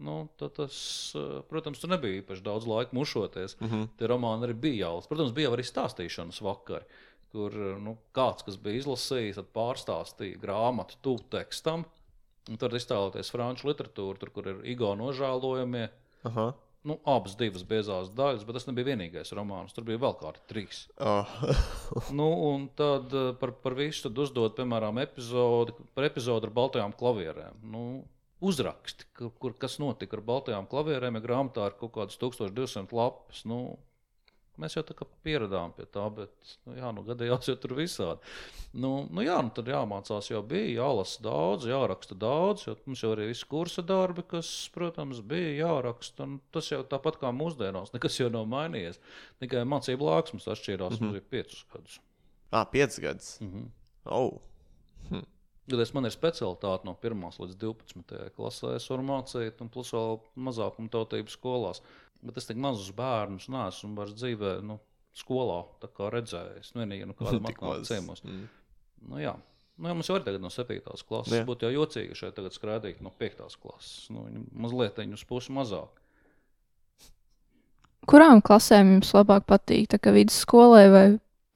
Nu, 0.06 0.28
tad 0.38 0.58
tas, 0.58 0.78
eh, 1.16 1.42
protams, 1.48 1.80
tur 1.80 1.94
nebija 1.94 2.22
īpaši 2.22 2.44
daudz 2.44 2.68
laika 2.68 2.96
mušoties. 2.98 3.56
Mhm. 3.62 3.84
Tie 3.98 4.08
romāni 4.12 4.48
arī 4.48 4.56
bija 4.60 4.88
jālas. 4.88 5.08
Protams, 5.08 5.32
bija 5.32 5.54
arī 5.56 5.64
stāstīšanas 5.64 6.42
vakari, 6.44 6.86
kur 7.32 7.52
nu, 7.80 7.98
kāds, 8.14 8.44
kas 8.44 8.58
bija 8.58 8.84
izlasījis, 8.84 9.40
tad 9.40 9.54
pārstāstīja 9.56 10.42
grāmatu 10.42 11.00
tuvu 11.02 11.24
tekstam. 11.32 11.86
Un 12.46 12.60
Tur 12.62 12.70
iztēloties 12.70 13.32
franču 13.34 13.72
literatūru, 13.72 14.20
tur, 14.20 14.30
kur 14.30 14.48
ir 14.52 14.62
ego 14.70 14.92
nožēlojamie. 15.00 15.90
Aha. 16.30 16.54
Nu, 16.86 17.00
abas 17.10 17.34
divas 17.40 17.64
biezās 17.66 18.12
daļas, 18.14 18.44
bet 18.46 18.60
tas 18.60 18.68
nebija 18.70 18.92
vienīgais 18.92 19.34
romāns. 19.34 19.74
Tur 19.74 19.88
bija 19.88 20.02
vēl 20.04 20.14
kādi 20.20 20.44
trīs. 20.52 20.84
Oh. 21.02 21.32
Nu, 22.20 22.28
un 22.52 22.68
tad 22.78 23.14
eh, 23.16 23.32
par, 23.40 23.56
par 23.64 23.74
visu 23.78 24.06
tad 24.06 24.20
uzdot, 24.22 24.54
piemēram, 24.60 25.00
epizodi, 25.02 25.74
par 25.98 26.06
epizodi 26.10 26.50
ar 26.50 26.54
baltajām 26.54 26.94
klavierēm. 27.00 27.58
Nu, 27.74 27.86
uzraksti, 28.46 29.10
kur, 29.18 29.34
kur 29.42 29.58
kas 29.66 29.80
notika 29.82 30.20
ar 30.20 30.24
baltajām 30.30 30.70
klavierēm, 30.70 31.18
ja 31.18 31.26
grāmatā 31.26 31.72
ir 31.72 31.78
kaut 31.80 31.96
kādas 31.98 32.22
1200 32.22 32.94
lapas. 32.96 33.42
Nu, 33.50 33.60
mēs 34.62 34.78
jau 34.78 34.84
tā 34.88 34.96
kā 34.98 35.08
pieradām 35.26 35.74
pie 35.76 35.86
tā, 35.92 36.06
bet 36.14 36.54
nu, 36.66 36.76
jā, 36.78 36.92
nu, 36.96 37.04
gadījās 37.08 37.50
jau 37.50 37.56
tur 37.62 37.76
visādi. 37.78 38.34
Nu, 38.74 38.92
nu, 39.10 39.24
jā, 39.26 39.38
nu, 39.46 39.52
tad 39.56 39.70
jāmācās 39.72 40.32
jau 40.32 40.42
bija, 40.46 40.72
jālasa 40.80 41.24
daudz, 41.26 41.68
jāraksta 41.70 42.18
daudz, 42.20 42.66
jo 42.68 42.76
mums 42.86 43.04
jau 43.04 43.14
arī 43.16 43.30
viss 43.32 43.48
kursa 43.52 43.86
darbi, 43.86 44.26
kas, 44.36 44.50
protams, 44.76 45.22
bija 45.26 45.54
jāraksta. 45.60 46.28
Tas 46.56 46.72
jau 46.72 46.82
tāpat 46.96 47.20
kā 47.22 47.32
mūsdienās, 47.36 47.94
nekas 47.96 48.20
jau 48.20 48.32
nav 48.34 48.50
mainījies. 48.52 49.00
Tikai 49.44 49.64
mācību 49.70 50.10
laiks 50.10 50.36
mums 50.36 50.50
atšķīrās, 50.56 51.00
mm 51.00 51.12
-hmm. 51.12 51.30
piecus 51.30 51.64
gadus. 51.74 52.02
Ah, 52.52 52.66
piecas 52.72 53.00
gadus. 53.00 53.38
Mm 53.42 53.52
-hmm. 53.52 53.72
Oh. 54.06 54.42
Gadījumā 55.66 55.98
man 55.98 56.06
ir 56.06 56.14
specialitāte 56.14 56.86
no 56.86 56.94
1 57.02 57.40
līdz 57.42 57.56
12 57.62 58.34
klasē, 58.36 58.76
es 58.78 58.86
varu 58.92 59.06
mācīt, 59.08 59.64
un 59.64 59.72
plus 59.74 59.90
vēl 59.96 60.20
mazākuma 60.46 60.92
tautību 60.94 61.34
skolās. 61.34 61.82
Bet 62.26 62.38
es 62.38 62.46
tik 62.46 62.60
mazus 62.62 62.92
bērnus 62.96 63.48
neesmu 63.50 63.96
vairs 63.98 64.14
dzīvē, 64.18 64.60
nu, 64.66 64.78
skolā 65.18 65.64
tā 65.82 65.90
kā 65.90 66.12
redzējis. 66.14 66.74
Nu, 66.76 66.84
vienīgi, 66.84 67.10
nu, 67.10 67.18
kāda 67.18 67.42
maz. 67.48 67.90
ciemos. 67.90 68.22
Mm. 68.26 68.46
Nu, 69.10 69.20
jā. 69.22 69.34
Nu, 69.76 69.90
jā, 69.90 69.98
mums 69.98 70.08
jau 70.08 70.16
ir 70.20 70.24
tagad 70.28 70.44
no 70.44 70.54
7. 70.54 70.80
klases. 71.10 71.34
Jā. 71.34 71.44
Būtu 71.50 71.68
jau 71.68 71.74
jocīgi, 71.82 72.16
šeit 72.16 72.38
tagad 72.38 72.56
skrādīt 72.56 73.02
no 73.04 73.12
5. 73.20 73.44
klases. 73.60 74.06
Nu, 74.14 74.28
mazliet 74.54 75.02
viņu 75.02 75.18
uz 75.18 75.26
pusi 75.28 75.56
mazāk. 75.56 76.02
Kurām 78.06 78.38
klasēm 78.46 79.00
jums 79.00 79.16
labāk 79.18 79.48
patīk? 79.50 79.90
Tā 79.90 79.98
kā 79.98 80.14
vidusskolē 80.14 80.84
vai 80.94 81.06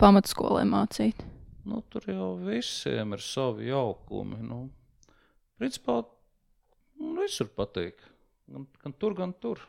pamatskolē 0.01 0.65
mācīt? 0.65 1.21
Nu, 1.69 1.81
tur 1.93 2.05
jau 2.09 2.29
visiem 2.41 3.13
ir 3.17 3.21
savi 3.23 3.67
jaukumi. 3.69 4.39
Nu, 4.45 4.59
principā 5.59 5.99
nu, 6.99 7.13
visur 7.21 7.49
patīk. 7.55 7.99
Gan, 8.49 8.65
gan 8.83 8.95
tur, 8.97 9.13
gan 9.17 9.33
tur. 9.43 9.61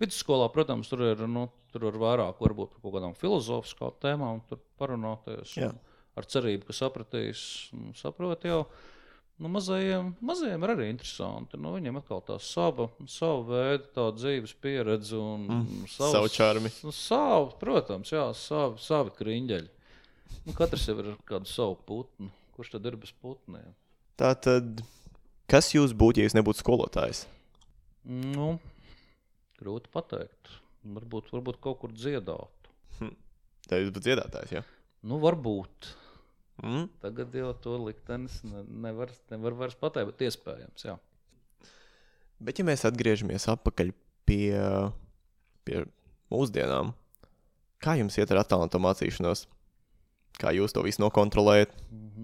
Vidusskolā, 0.00 0.50
protams, 0.52 0.90
tur 0.92 1.02
ir 1.08 1.22
nu, 1.30 1.46
tur 1.72 1.86
ir 1.88 1.96
vairāk 2.00 2.40
varbūt 2.42 2.74
par 2.74 2.82
kaut 2.84 2.94
kādām 2.98 3.14
filozofiskām 3.16 3.94
tēmām, 4.02 4.42
tur 4.50 4.60
parunāties. 4.80 5.54
Ar 6.18 6.26
cerību, 6.28 6.66
ka 6.68 6.74
sapratīs, 6.76 7.42
nu, 7.72 7.94
saprot 7.96 8.44
jau. 8.44 8.64
Nu, 9.40 9.48
mazajiem, 9.48 10.10
mazajiem 10.20 10.64
ir 10.66 10.72
arī 10.74 10.86
interesanti. 10.92 11.56
Nu, 11.56 11.70
viņiem 11.78 11.96
atkal 12.02 12.20
tā 12.26 12.34
sava, 12.44 12.90
sava 13.08 13.38
veida 13.48 13.86
tā 13.94 14.08
dzīves 14.18 14.52
pieredze 14.60 15.16
un 15.16 15.46
Mm, 15.48 15.86
savs- 15.88 16.12
savu 16.12 16.28
čarmi. 16.28 16.68
Nu, 16.84 16.92
savu, 16.92 17.54
protams, 17.62 18.10
jā, 18.12 18.26
savi, 18.36 18.76
savi 18.84 19.14
kriņģeļi. 19.16 19.70
Nu, 20.46 20.54
katrs 20.56 20.86
jau 20.88 20.96
ir 21.00 21.12
ar 21.12 21.18
kādu 21.28 21.50
savu 21.50 21.76
putnu. 21.86 22.30
Kurš 22.56 22.74
tad 22.74 22.88
ir 22.88 22.96
bez 23.00 23.12
putniem? 23.22 23.74
Tā 24.20 24.32
tad, 24.36 24.82
kas 25.50 25.70
jūs 25.74 25.94
būtu, 25.96 26.20
ja 26.20 26.28
jūs 26.28 26.36
nebūtu 26.36 26.62
skolotājs? 26.62 27.24
Nu, 28.08 28.54
grūti 29.60 29.92
pateikt. 29.92 30.52
Varbūt, 30.84 31.30
varbūt 31.34 31.60
kaut 31.60 31.80
kur 31.82 31.92
dziedāt. 31.92 32.70
Tā 33.68 33.78
jūs 33.80 33.92
būtu 33.92 34.04
dziedātājs, 34.08 34.54
jā? 34.58 34.62
Nu, 35.06 35.20
varbūt. 35.22 35.92
Mm? 36.64 36.88
Tagad 37.00 37.36
jau 37.36 37.52
to 37.64 37.76
liktenis 37.86 38.40
ne, 38.44 38.64
nevar, 38.84 39.12
nevar 39.32 39.56
vairs 39.56 39.76
pateikt, 39.80 40.12
bet 40.12 40.26
iespējams. 40.28 40.84
Jā. 40.88 40.96
Bet, 42.40 42.60
ja 42.60 42.66
mēs 42.68 42.84
atgriežamies 42.88 43.46
atpakaļ 43.52 43.92
pie, 44.28 44.56
pie 45.68 45.84
mūsdienām, 46.32 46.92
kā 47.80 47.96
jums 48.00 48.16
iet 48.20 48.32
ar 48.32 48.42
attēlu 48.42 48.68
mācīšanos? 48.84 49.46
Kā 50.38 50.52
jūs 50.54 50.72
to 50.76 50.84
visu 50.86 51.02
nokontrolējat? 51.02 51.72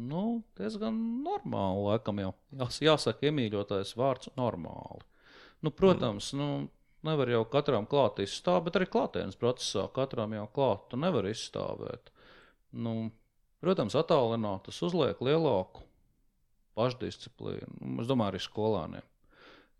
Nu, 0.06 0.42
diezgan 0.56 0.96
normāli. 1.24 1.82
Laikam 1.90 2.22
jau 2.22 2.32
Jās, 2.56 2.80
jāsaka, 2.80 3.28
iemīļotais 3.28 3.96
vārds- 3.98 4.30
normāli. 4.40 5.04
Nu, 5.64 5.72
protams, 5.72 6.30
mm. 6.32 6.38
nu, 6.40 6.68
nevar 7.06 7.30
jau 7.32 7.42
katram 7.50 7.88
klāt 7.88 8.20
izstāvēt, 8.24 8.68
bet 8.68 8.78
arī 8.80 8.88
klātienes 8.92 9.38
procesā 9.40 9.86
katram 9.92 10.32
jau 10.36 10.46
klāt 10.54 10.86
tu 10.90 11.00
nevar 11.00 11.28
izstāvēt. 11.28 12.12
Nu, 12.72 13.10
protams, 13.64 13.96
attālināt 13.98 14.68
tas 14.68 14.80
uzliek 14.86 15.20
lielāku 15.20 15.84
pašdisciplīnu. 16.76 17.80
Nu, 17.80 18.00
Es 18.02 18.08
domāju, 18.08 18.34
arī 18.34 18.42
skolēniem. 18.44 19.06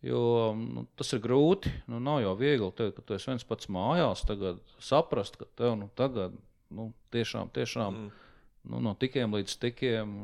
Jo 0.07 0.53
nu, 0.57 0.85
tas 0.97 1.13
ir 1.17 1.23
grūti. 1.25 1.73
Nu, 1.91 2.01
nav 2.03 2.21
jau 2.23 2.35
viegli 2.39 2.69
teikt, 2.77 2.99
ka 2.99 3.03
tu 3.03 3.17
esi 3.17 3.31
viens 3.31 3.47
pats 3.49 3.71
mājās, 3.73 4.23
tagad 4.29 4.61
saprast, 4.83 5.39
ka 5.41 5.49
tev 5.59 5.79
nu, 5.81 5.89
tagad 5.99 6.37
nu, 6.71 6.93
tiešām, 7.15 7.51
tiešām 7.55 7.95
Mm. 7.95 8.11
nu, 8.71 8.81
no 8.81 8.95
tikiem 8.95 9.35
līdz 9.35 9.59
tikiem, 9.63 10.17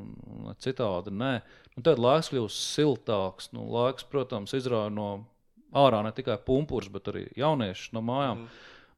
citādi 0.58 1.10
nē. 1.14 1.42
Nu, 1.76 1.82
tad 1.82 1.98
laiks 1.98 2.32
kļūst 2.32 2.66
siltāks. 2.74 3.52
Nu, 3.52 3.68
laiks, 3.70 4.04
protams, 4.04 4.52
izrāva 4.52 4.90
no 4.90 5.26
ārā 5.72 6.02
ne 6.04 6.12
tikai 6.12 6.36
pumpurs, 6.42 6.88
bet 6.92 7.08
arī 7.08 7.28
jaunieši 7.36 7.94
no 7.96 8.02
mājām. 8.04 8.44
Mm. 8.44 8.48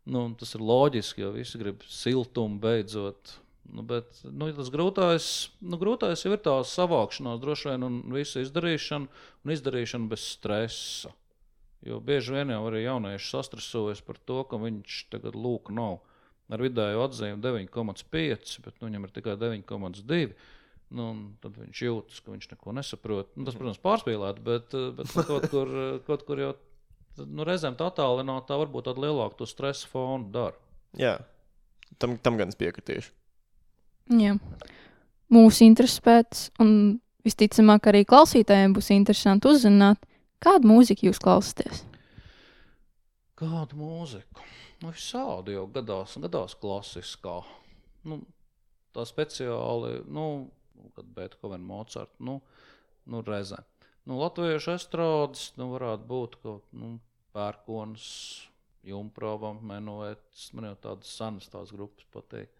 Nu, 0.04 0.34
tas 0.36 0.54
ir 0.54 0.60
loģiski, 0.60 1.22
jo 1.24 1.32
visi 1.32 1.58
grib 1.60 1.84
siltumu 1.88 2.60
beidzot. 2.60 3.38
Nu, 3.72 3.82
bet 3.82 4.18
nu, 4.28 4.50
tas 4.52 4.68
grūtais, 4.68 5.26
nu, 5.64 5.78
grūtais 5.80 6.24
jau 6.26 6.34
ir 6.34 6.42
tā 6.44 6.58
savākšanās, 6.68 7.40
droši 7.40 7.70
vien, 7.70 7.86
un 7.86 8.00
visu 8.12 8.42
izdarīšanu, 8.44 9.08
un 9.44 9.54
izdarīšanu 9.54 10.10
bez 10.10 10.26
stresa. 10.34 11.14
Jo 11.84 12.00
bieži 12.00 12.32
vien 12.32 12.52
jau 12.52 12.62
arī 12.68 12.84
jaunieši 12.84 13.30
sastresojas 13.30 14.00
par 14.04 14.20
to, 14.28 14.42
ka 14.48 14.60
viņš 14.60 14.98
tagad 15.12 15.36
lūk 15.36 15.72
nav 15.72 16.02
ar 16.52 16.64
vidēju 16.64 17.02
atzīmi 17.04 17.40
9,5, 17.44 18.58
bet 18.64 18.76
nu, 18.80 18.88
viņam 18.88 19.06
ir 19.06 19.14
tikai 19.14 19.38
9,2. 19.40 20.34
Nu, 20.94 21.08
un 21.10 21.22
tad 21.42 21.56
viņš 21.58 21.80
jūtas, 21.80 22.20
ka 22.22 22.34
viņš 22.34 22.50
neko 22.52 22.74
nesaprot. 22.76 23.32
Nu, 23.38 23.46
tas, 23.48 23.56
protams, 23.58 23.80
pārspīlēti, 23.82 24.44
bet, 24.44 24.74
eh, 24.76 24.90
bet 24.94 25.10
nu, 25.16 25.24
kaut, 25.26 25.48
kur, 25.50 25.70
eh, 25.80 25.98
kaut 26.06 26.24
kur 26.28 26.42
jau 26.42 26.52
nu, 27.24 27.46
reizēm 27.46 27.78
tā 27.78 27.88
attālināta, 27.90 28.58
varbūt 28.60 28.90
tādu 28.90 29.06
lielāku 29.06 29.38
to 29.40 29.48
stresa 29.48 29.88
fonu 29.90 30.28
dara. 30.34 30.58
Jā, 30.98 31.16
tam, 31.98 32.18
tam 32.18 32.38
gan 32.38 32.52
es 32.52 32.58
piekritīšu. 32.60 33.10
Jā. 34.20 34.36
Mūsu 35.32 35.64
intereses 35.66 36.02
pēc, 36.04 36.48
un 36.62 37.00
visticamāk 37.26 37.88
arī 37.90 38.04
klausītājiem 38.06 38.74
būs 38.76 38.92
interesanti 38.94 39.48
uzzināt, 39.50 40.02
kādu 40.44 40.68
mūziku 40.68 41.08
jūs 41.08 41.22
klausāties. 41.22 41.82
Kādu 43.40 43.80
mūziku? 43.80 44.44
Nu, 44.84 44.90
visādi 44.92 45.54
jau 45.54 45.64
gadās, 45.72 46.18
gadās 46.20 46.52
klasiskā. 46.60 47.38
Nu, 48.04 48.18
tā 48.92 49.06
speciāli, 49.08 50.02
nu, 50.12 50.24
kad 50.92 51.06
Beethoven, 51.16 51.64
Mozart, 51.64 52.12
nu, 52.20 52.42
nu 53.08 53.22
reizē. 53.24 53.62
Nu, 54.04 54.18
latviešu 54.20 54.74
estrādes, 54.74 55.46
nu, 55.56 55.70
varētu 55.72 56.04
būt 56.10 56.36
kaut 56.42 56.68
nu, 56.76 56.98
pērkons, 57.32 58.04
jumprāvam, 58.84 59.62
menuets, 59.64 60.50
man 60.52 60.68
jau 60.68 60.76
tādas 60.90 61.16
senas 61.16 61.48
tās 61.48 61.72
grupas 61.72 62.04
patīk. 62.12 62.52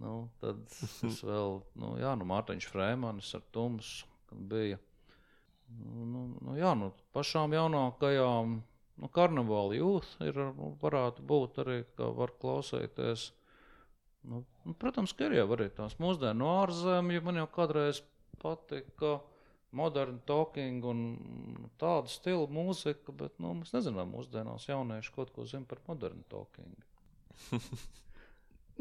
Nu, 0.00 0.30
tad 0.40 0.64
es 0.72 1.20
vēl, 1.34 1.60
nu, 1.76 1.94
jā, 2.00 2.16
nu, 2.16 2.32
Mārtiņš 2.32 2.72
Frēmanis 2.72 3.34
ar 3.36 3.44
Tums, 3.52 3.98
kad 4.30 4.40
bija. 4.54 4.80
Nu, 5.68 6.08
nu, 6.08 6.26
nu, 6.40 6.56
jā, 6.56 6.72
nu, 6.80 6.94
pašām 7.12 7.52
jaunākajām, 7.60 8.62
nu, 9.00 9.08
karnevāla 9.12 9.78
jūs 9.78 10.16
ir, 10.24 10.38
nu, 10.56 10.72
varētu 10.82 11.24
būt 11.28 11.62
arī, 11.64 11.78
kā 11.98 12.10
var 12.16 12.34
klausīties. 12.42 13.30
Nu, 14.28 14.44
nu, 14.66 14.74
protams, 14.78 15.14
ka 15.16 15.26
ir 15.26 15.40
jau 15.40 15.48
arī 15.56 15.68
tās 15.74 15.98
mūsdienu 16.02 16.48
ārzemju, 16.60 17.24
man 17.26 17.40
jau 17.42 17.48
kādreiz 17.56 18.02
patika 18.42 19.18
moderna 19.72 20.20
talking 20.28 20.84
un 20.84 21.00
tāda 21.80 22.10
stila 22.12 22.44
mūzika, 22.52 23.14
bet, 23.16 23.34
nu, 23.42 23.54
mēs 23.62 23.72
nezinām, 23.74 24.12
mūsdienās 24.12 24.68
jaunieši 24.68 25.14
kaut 25.16 25.32
ko 25.34 25.46
zina 25.48 25.64
par 25.68 25.80
modernu 25.88 26.22
talking. 26.30 26.76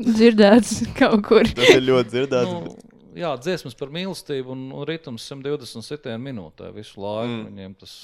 Dzirdēts 0.01 0.81
kaut 0.97 1.23
kur. 1.27 1.47
Tas 1.55 1.75
ir 1.75 1.83
ļoti 1.83 2.13
dzirdēts. 2.13 2.51
Nu, 2.51 2.99
jā, 3.17 3.31
dziesmas 3.43 3.75
par 3.77 3.91
mīlestību 3.93 4.53
un, 4.53 4.67
un 4.75 4.85
ritms 4.87 5.25
127 5.31 6.15
minūtē 6.21 6.71
visu 6.75 7.01
laiku. 7.03 7.31
Mm. 7.31 7.41
Mm. 7.41 7.49
Viņiem 7.49 7.75
tas. 7.81 7.95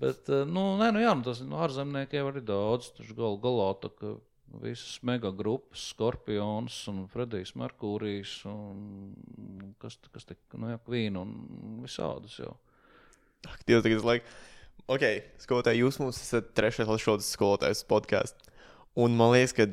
Bet, 0.00 0.28
eh, 0.28 0.44
nu, 0.44 0.74
nē, 0.80 0.90
nu, 0.92 1.00
jā, 1.00 1.12
nu, 1.16 1.24
tas 1.24 1.40
nu, 1.44 1.56
ārzemnieki 1.64 2.18
jau 2.18 2.28
ir 2.32 2.42
daudz. 2.44 2.90
Tur 2.96 3.12
gal, 3.16 3.38
galā 3.40 3.68
tā, 3.80 3.90
ka 3.96 4.16
visas 4.62 4.98
mega 5.06 5.32
grupas, 5.34 5.88
Skorpions 5.92 6.76
un 6.92 7.06
Fredijs 7.12 7.54
Merkūrijs 7.58 8.34
un 8.50 9.72
kas, 9.82 9.96
kas 10.12 10.28
tik, 10.28 10.38
nu, 10.56 10.70
jā, 10.74 10.78
Kvīna 10.86 11.24
un 11.24 11.80
visādas 11.84 12.36
jau. 12.40 12.54
Ak, 13.46 13.64
Dievs, 13.66 13.84
tagad 13.86 13.98
es 14.00 14.06
laiku. 14.06 14.36
Ok, 14.86 15.02
skolotāji, 15.42 15.82
jūs 15.82 15.98
mums 15.98 16.20
esat 16.22 16.52
trešais 16.54 16.86
latviešu 16.86 17.16
skolotājs 17.26 17.82
podkāstā. 17.90 18.52
Un 18.96 19.16
man 19.18 19.32
liekas, 19.34 19.54
ka 19.56 19.66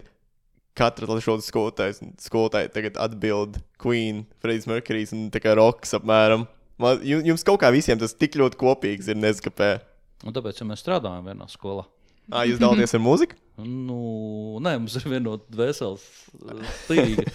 katra 0.80 1.06
latviešu 1.10 1.44
skolotājs 1.46 2.02
skolotāja 2.24 2.72
tagad 2.74 2.98
atbild 3.02 3.60
Queen, 3.82 4.24
Freddie 4.42 4.72
Mercury 4.72 5.06
un 5.14 5.28
tā 5.34 5.44
kā 5.44 5.54
Roks 5.60 5.94
apmēram. 6.00 6.48
Man, 6.82 7.04
ju- 7.06 7.22
jums 7.22 7.46
kaut 7.46 7.62
kā 7.62 7.70
visiem 7.72 8.00
tas 8.02 8.16
tik 8.18 8.40
ļoti 8.40 8.58
kopīgs 8.58 9.12
ir, 9.12 9.20
nezinu, 9.20 9.52
kāpēc. 9.52 9.90
Un 10.24 10.36
tāpēc 10.36 10.62
ja 10.62 10.68
mēs 10.68 10.84
strādājam 10.84 11.28
vienā 11.28 11.48
skolā. 11.52 11.86
Ah, 12.32 12.46
jūs 12.48 12.62
dalāties 12.62 12.96
ar 12.96 13.02
mūziku? 13.04 13.36
Nu, 13.60 13.98
nē, 14.64 14.78
mums 14.80 14.96
ir 14.96 15.08
vienota 15.12 15.44
dvēseles 15.52 16.06
eh, 16.40 16.78
tīga. 16.88 17.26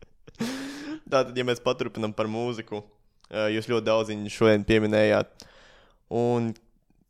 Tātad, 1.10 1.34
ja 1.36 1.44
mēs 1.44 1.60
paturpinām 1.60 2.14
par 2.16 2.30
mūziku, 2.30 2.80
jūs 3.28 3.68
ļoti 3.70 3.86
daudz 3.86 4.12
viņu 4.12 4.32
šodien 4.32 4.64
pieminējāt. 4.66 5.44
Un 6.16 6.52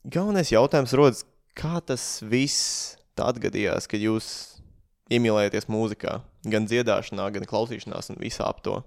galvenais 0.09 0.51
jautājums 0.53 0.95
rodas, 0.97 1.23
kā 1.57 1.79
tas 1.85 2.05
viss 2.25 2.97
atgadījās, 3.21 3.85
ka 3.91 4.01
jūs 4.01 4.31
iemīlējāties 5.13 5.69
mūzikā, 5.71 6.21
gan 6.49 6.69
dziedāšanā, 6.71 7.27
gan 7.35 7.47
klausīšanās 7.49 8.13
un 8.13 8.21
visā 8.23 8.49
ap 8.49 8.63
to? 8.65 8.79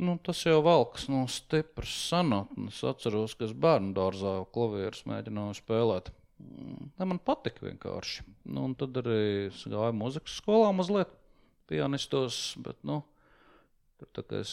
Nu, 0.00 0.16
tas 0.24 0.40
jau 0.46 0.62
valks 0.64 1.10
no 1.12 1.26
stipras 1.28 1.92
senatnes. 2.08 2.78
Es 2.78 2.86
atceros, 2.88 3.34
ka 3.36 3.44
es 3.48 3.52
bērnu 3.52 3.92
dārzā 3.96 4.38
jau 4.38 4.46
klavierus 4.54 5.04
mēģināju 5.10 5.58
spēlēt. 5.60 6.08
Mm, 6.40 6.90
Ne, 7.00 7.06
man 7.08 7.20
patika 7.24 7.64
vienkārši. 7.64 8.26
Nu, 8.52 8.66
un 8.68 8.74
tad 8.76 8.98
arī 9.00 9.48
gāju 9.48 9.94
muzikas 9.96 10.34
skolā 10.36 10.68
mazliet 10.76 11.12
pianistos, 11.70 12.40
bet 12.60 12.76
nu, 12.84 12.98
tā 14.12 14.20
kā 14.20 14.42
es 14.42 14.52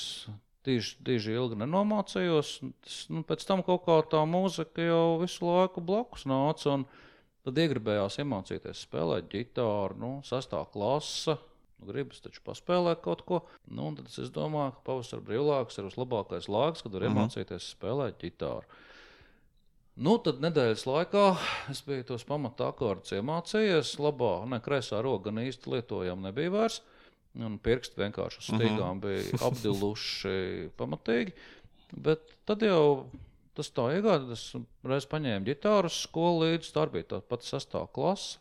tīži, 0.64 0.96
tīži 1.04 1.36
ilgi 1.36 1.60
nenomācījos. 1.60 2.54
Tas, 2.86 3.02
nu, 3.12 3.26
pēc 3.28 3.44
tam 3.50 3.66
kaut 3.68 3.84
kā 3.84 3.98
tā 4.14 4.24
mūzika 4.30 4.86
jau 4.88 5.18
visu 5.20 5.44
laiku 5.44 5.84
blakus 5.84 6.24
nāca. 6.30 6.78
Tad 7.48 7.60
iegribējās 7.64 8.20
iemācīties 8.24 8.86
spēlēt 8.88 9.28
ģitāru, 9.32 10.00
nu, 10.00 10.14
sastāvā 10.28 10.70
klase. 10.72 11.36
Nu, 11.78 11.92
gribas 11.92 12.20
taču 12.24 12.42
paspēlēt 12.46 13.04
kaut 13.06 13.22
ko. 13.28 13.42
Nu, 13.70 13.92
tad 13.96 14.08
es 14.10 14.32
domāju, 14.34 14.74
ka 14.78 14.82
pavasara 14.90 15.22
brīvlaiks 15.22 15.78
ir 15.78 15.86
vislabākais 15.90 16.48
laiks, 16.50 16.82
kad 16.82 16.94
var 16.98 17.06
Mhm. 17.06 17.12
iemācīties 17.18 17.68
spēlēt 17.76 18.18
ģitāru. 18.24 18.66
Nu, 19.98 20.18
tad 20.22 20.42
nedēļas 20.46 20.84
laikā 20.86 21.24
es 21.74 21.82
biju 21.82 22.04
tos 22.06 22.24
pamata 22.24 22.68
akordus 22.70 23.14
iemācījies. 23.18 23.96
Labā, 23.98 24.46
ne 24.50 24.60
kreisā 24.62 25.00
roka 25.02 25.32
gan 25.32 25.42
īsti 25.42 25.72
lietojama 25.74 26.30
nebija 26.30 26.52
vairs. 26.54 26.82
Un 27.38 27.58
pirksti 27.62 27.98
vienkārši 28.02 28.42
uz 28.42 28.50
stīgām 28.52 29.02
bija 29.02 29.22
apdiluši 29.50 30.70
pamatīgi. 30.78 31.34
Bet 31.98 32.22
tad 32.46 32.62
jau 32.66 33.08
tas 33.58 33.70
tā 33.74 33.88
Es 34.34 34.54
reiz 34.86 35.06
paņēmu 35.10 35.46
ģitāru 35.50 35.90
skolu 35.90 36.46
līdzi. 36.46 36.74
Tā 36.74 36.86
bija 36.94 37.04
tā 37.16 37.22
pati 37.22 37.50
sastāvā 37.50 37.90
klase. 37.94 38.38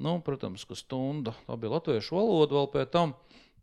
Nu, 0.00 0.16
protams, 0.24 0.64
ka 0.68 0.76
stunda 0.78 1.34
tā 1.46 1.58
bija 1.60 1.74
latviešu 1.76 2.16
valoda 2.16 2.56
vēl 2.56 2.70
pēc 2.72 2.92
tam. 2.94 3.14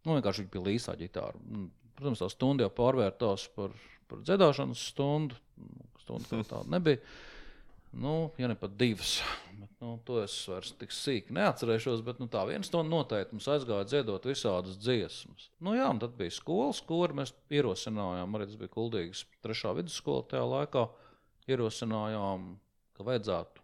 Nu, 0.05 0.15
vienkārši 0.15 0.49
bija 0.51 0.67
līsā 0.69 0.93
ģitāra. 0.99 1.39
Un, 1.49 1.69
Protams, 1.99 2.21
tā 2.21 2.29
stunda 2.31 2.63
jau 2.63 2.71
pārvērtās 2.71 3.49
par, 3.57 3.73
par 4.07 4.21
dziedāšanas 4.23 4.85
stundu. 4.93 5.35
Stunda 5.99 6.29
kā 6.31 6.45
tāda 6.53 6.71
nebija. 6.71 7.01
Nu, 7.99 8.29
ja 8.39 8.47
ne 8.47 8.55
pat 8.55 8.77
divas. 8.79 9.17
Bet, 9.49 9.71
nu, 9.81 9.97
to 10.07 10.21
es 10.21 10.35
vairs 10.47 10.71
tik 10.79 10.93
sīki 10.95 11.35
neatcerēšos. 11.35 12.05
Bet 12.07 12.21
nu, 12.23 12.29
tā 12.31 12.45
viena 12.47 12.63
stunda 12.63 12.93
noteikti 12.93 13.35
mums 13.35 13.49
aizgāja 13.51 13.89
dziedot 13.89 14.29
visādas 14.29 14.79
dziesmas. 14.79 15.49
Nu, 15.59 15.73
jā, 15.75 15.89
tad 15.99 16.15
bija 16.15 16.31
skolas, 16.37 16.79
kur 16.87 17.11
mēs 17.17 17.33
ierosinājām. 17.51 18.37
Arī 18.37 18.47
tas 18.47 18.61
bija 18.61 18.75
kuldīgs 18.77 19.25
trešā 19.43 19.75
vidusskola 19.81 20.23
tajā 20.31 20.45
laikā. 20.53 20.85
Ierosinājām, 21.51 22.51
ka 22.95 23.09
vajadzētu 23.09 23.58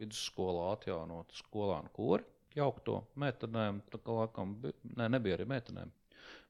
vidusskolā 0.00 0.72
atjaunot 0.74 1.36
skolānu 1.36 1.92
kori. 1.96 2.26
Jaukt 2.56 2.82
to 2.88 2.98
meitenēm, 3.20 3.78
tā 3.92 4.00
kā 4.02 4.16
laikam 4.16 4.56
ne, 4.62 5.06
nebija 5.06 5.36
arī 5.38 5.46
meitenēm. 5.52 5.92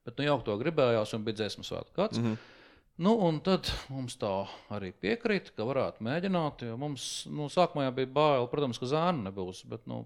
Bet 0.06 0.16
nu, 0.16 0.24
jaukt 0.30 0.46
to 0.48 0.56
gribējās 0.60 1.12
un 1.16 1.26
bija 1.26 1.42
dziesmu 1.42 1.66
svētku 1.66 1.96
gads. 1.98 2.18
Mm. 2.18 2.26
-hmm. 2.32 2.56
Nu, 3.00 3.14
un 3.24 3.38
tad 3.40 3.68
mums 3.88 4.18
tā 4.20 4.30
arī 4.68 4.90
piekrita, 4.92 5.54
ka 5.56 5.64
varētu 5.64 6.04
mēģināt. 6.04 6.64
Mums 6.76 7.26
nu, 7.32 7.46
sākumā 7.48 7.86
bija 7.96 8.10
bail, 8.12 8.48
protams, 8.52 8.80
ka 8.80 8.88
zēna 8.90 9.30
nebūs, 9.30 9.62
bet 9.68 9.86
nu, 9.88 10.02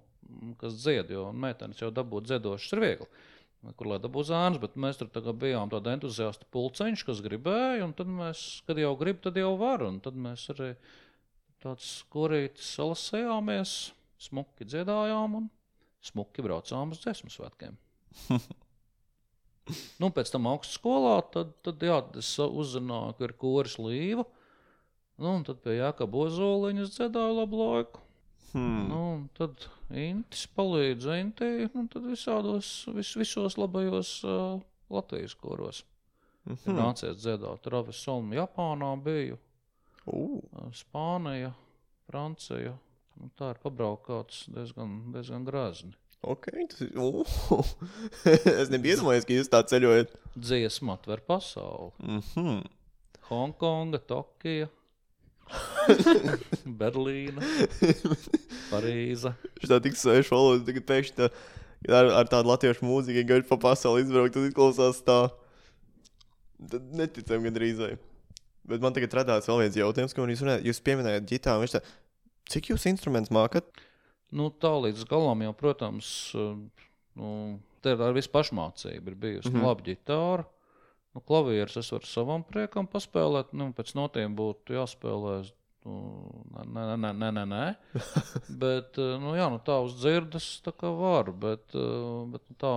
kas 0.61 0.77
dzied, 0.79 1.11
jo 1.11 1.33
meitenes 1.33 1.81
jau 1.83 1.91
dabūt 1.91 2.29
dziedošas 2.29 2.77
ir 2.77 2.85
viegli. 2.85 3.09
Kur 3.75 3.89
lai 3.89 3.99
dabūtu 3.99 4.29
zēnas, 4.29 4.61
bet 4.61 4.77
mēs 4.77 5.01
tur 5.01 5.09
tagad 5.11 5.39
bijām 5.41 5.71
tādi 5.73 5.91
entuziasti 5.95 6.47
pulceņš, 6.53 7.05
kas 7.09 7.23
gribēja, 7.25 7.83
un 7.87 7.95
tad 7.97 8.11
mēs, 8.13 8.63
kad 8.69 8.79
jau 8.79 8.93
grib, 9.01 9.23
tad 9.25 9.41
jau 9.41 9.55
var. 9.59 9.83
Un 9.89 9.99
tad 10.05 10.15
mēs 10.15 10.45
arī 10.55 10.75
tāds 11.65 11.89
korītis 12.13 12.69
salasējāmies, 12.77 13.75
smuki 14.29 14.69
dziedājām 14.69 15.39
un 15.41 15.49
smuki 16.05 16.45
braucām 16.45 16.93
uz 16.95 17.01
dziesmu 17.05 17.33
svētkiem. 17.33 17.81
Nu, 19.97 20.11
pēc 20.13 20.29
tam 20.29 20.45
augstskolā 20.51 21.15
tad, 21.33 21.55
tad 21.65 21.81
jā, 21.81 21.95
es 22.21 22.35
uzzināju, 22.37 23.15
ka 23.17 23.25
ir 23.25 23.33
koris 23.41 23.79
līva. 23.81 24.27
Nu, 25.17 25.31
un 25.39 25.47
tad 25.47 25.63
pie 25.65 25.79
Jākapa 25.79 26.27
Ozoliņa 26.27 26.85
dziedāju 26.91 27.39
labu 27.39 27.61
laiku. 27.63 28.03
Hmm. 28.53 28.83
Nu, 28.91 29.01
tad 29.39 29.65
Intis 29.89 30.45
palīdz 30.53 31.09
Intī, 31.17 31.49
un 31.73 31.89
tad 31.89 32.05
visādos, 32.11 32.75
vis, 32.93 33.15
visos 33.17 33.57
labajos 33.57 34.13
uh, 34.29 34.61
Latvijas 34.93 35.35
koros. 35.41 35.81
Ir 36.45 36.59
Mhm. 36.59 36.77
nācies 36.77 37.17
dziedāt 37.25 37.65
Ravis 37.73 38.03
Solmu, 38.05 38.37
Japānā 38.37 38.91
biju, 39.01 39.39
Uh, 40.05 40.41
Spānija, 40.77 41.55
Francija. 42.09 42.77
Nu, 43.15 43.31
tā 43.39 43.53
ir 43.55 43.61
pabraukāts 43.63 44.45
diezgan, 44.53 44.97
diezgan 45.15 45.45
grazni. 45.47 45.95
ok, 46.25 46.49
tas 46.71 46.81
ir. 46.85 46.95
Uh. 46.99 47.75
es 48.61 48.73
nebiju 48.73 48.97
iedomājies, 48.97 49.27
ka 49.29 49.37
jūs 49.37 49.53
tā 49.53 49.63
ceļojat. 49.71 50.15
Dziesma 50.37 50.99
atver 50.99 51.23
pasauli. 51.25 51.93
Mm 52.03 52.21
-hmm. 52.21 52.65
Hongkonga, 53.29 53.99
Tokija, 53.99 54.69
Berlīna, 56.81 57.43
Parīze. 58.71 59.35
Tā 59.65 59.81
tik 59.85 59.97
sveša 59.97 60.35
valoda, 60.35 60.65
tagad 60.67 60.87
pēkšņi 60.89 61.17
tā, 61.17 61.31
ar, 61.89 62.11
ar 62.21 62.29
tādu 62.29 62.49
latviešu 62.53 62.85
mūziku, 62.85 63.19
ja 63.21 63.29
gājot 63.29 63.49
pa 63.49 63.57
pasauli 63.57 64.05
izbraukt, 64.05 64.35
tas 64.35 64.49
izklausās 64.51 65.01
tā. 65.07 65.21
Tad 66.71 66.93
neticam 66.93 67.45
gandrīz. 67.45 67.79
vai. 67.79 67.97
Bet 68.69 68.81
man 68.85 68.95
tagad 68.97 69.13
radās 69.19 69.49
vēl 69.49 69.65
viens 69.65 69.77
jautājums, 69.77 70.15
ko 70.17 70.25
jūs 70.29 70.43
runājat. 70.45 70.65
Jūs 70.69 70.81
pieminējat 70.85 71.29
ģitāru. 71.29 71.69
Tā, 71.69 71.83
cik 72.53 72.71
jūs 72.73 72.87
instrumentus 72.89 73.33
mākat? 73.35 73.69
Nu, 74.35 74.49
tā 74.51 74.73
līdz 74.87 75.05
galam 75.11 75.45
jau, 75.45 75.53
protams, 75.59 76.09
uh, 76.39 76.55
nu, 77.21 77.29
te 77.85 77.93
ir 77.95 78.01
arī 78.01 78.19
viss 78.19 78.33
pašmācība. 78.33 79.13
Ir 79.13 79.19
bijusi 79.21 79.51
mm. 79.51 79.59
-hmm. 79.59 79.67
laba 79.69 79.87
ģitāra. 79.87 80.47
Nu, 81.15 81.21
klavierus 81.23 81.77
es 81.79 81.93
varu 81.93 82.09
savam 82.11 82.43
priekam 82.43 82.89
paspēlēt. 82.91 83.53
Nu, 83.55 83.69
pēc 83.77 83.95
notiem 83.95 84.35
būtu 84.35 84.75
jāspēlē. 84.75 85.37
Nu, 85.85 86.01
nē, 86.57 86.97
nē, 86.97 87.13
nē, 87.13 87.31
nē, 87.37 87.45
nē, 87.45 87.65
bet, 88.63 88.97
uh, 88.97 89.19
nu, 89.21 89.35
jā, 89.37 89.51
nu, 89.53 89.61
tā 89.61 89.77
uz 89.85 89.99
dzirdes 90.01 90.47
tā 90.65 90.73
kā 90.73 90.89
var. 90.89 91.29
Bet, 91.37 91.77
uh, 91.77 92.25
bet 92.33 92.49
nu, 92.49 92.57
tā, 92.57 92.73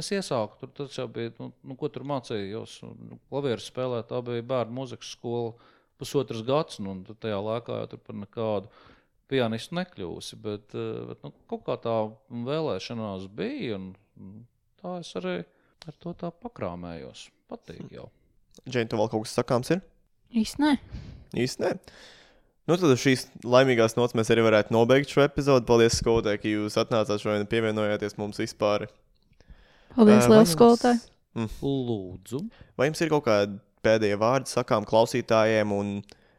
es 0.00 0.08
iesāku 0.14 0.56
tur, 0.60 0.70
tas 0.76 0.96
jau 0.96 1.04
bija, 1.12 1.34
nu, 1.38 1.50
nu 1.68 1.76
ko 1.76 1.90
tur 1.92 2.06
mācījos. 2.08 2.78
Nu, 2.96 3.18
klavierus 3.28 3.68
spēlēt, 3.68 4.08
tā 4.08 4.22
bija 4.24 4.44
bērnu 4.54 4.76
mūzikas 4.78 5.12
skola 5.16 5.52
pusotras 6.00 6.40
gads. 6.46 6.80
Nu, 6.80 6.94
un 6.96 7.02
tad 7.08 7.20
tajā 7.24 7.40
laikā 7.42 7.82
jau 7.82 7.90
tur 7.92 8.00
par 8.06 8.16
nekādu 8.22 8.72
pianistu 9.32 9.76
nekļūsi. 9.76 10.38
Bet, 10.44 10.72
eh, 10.78 11.02
bet 11.10 11.26
nu, 11.26 11.34
kaut 11.50 11.66
kā 11.68 11.76
tā 11.84 11.98
vēlēšanās 12.48 13.28
bija. 13.36 13.80
Un, 13.80 14.46
tā 14.80 14.98
es 15.02 15.12
arī 15.20 15.38
ar 15.88 16.00
to 16.00 16.14
tā 16.16 16.32
pakrāmējos. 16.32 17.28
Patīk 17.52 17.92
jau. 17.92 18.08
Džēn, 18.64 18.88
tu 18.88 18.98
vēl 19.00 19.10
kaut 19.12 19.26
kas 19.26 19.36
sakāms 19.40 19.72
ir? 19.74 19.84
Īsti 20.32 20.62
nē. 20.62 20.72
Īsti 21.36 21.64
nē. 21.64 21.76
Nu, 22.70 22.76
tad 22.78 22.94
šīs 23.00 23.26
laimīgās 23.42 23.96
nots 23.98 24.14
mēs 24.14 24.30
arī 24.30 24.44
varētu 24.46 24.72
nobeigt 24.74 25.10
šo 25.10 25.24
epizodu. 25.24 25.66
Paldies, 25.66 25.98
skolotāji, 25.98 26.40
ka 26.40 26.50
jūs 26.52 26.78
atnācāt 26.78 27.20
šodien 27.20 27.42
un 27.42 27.50
pievienojāties 27.50 28.14
mums 28.20 28.38
vispār. 28.40 28.86
Paldies, 29.96 30.26
vai 30.28 30.38
liels 30.40 30.54
skolotāji. 30.56 31.02
Lūdzu, 31.62 32.42
Vai 32.76 32.88
jums 32.90 33.00
ir 33.00 33.12
kaut 33.12 33.24
kādi 33.26 33.58
pēdējie 33.82 34.18
vārdi 34.20 34.52
sakām 34.52 34.84
klausītājiem 34.88 35.72
un 35.74 35.94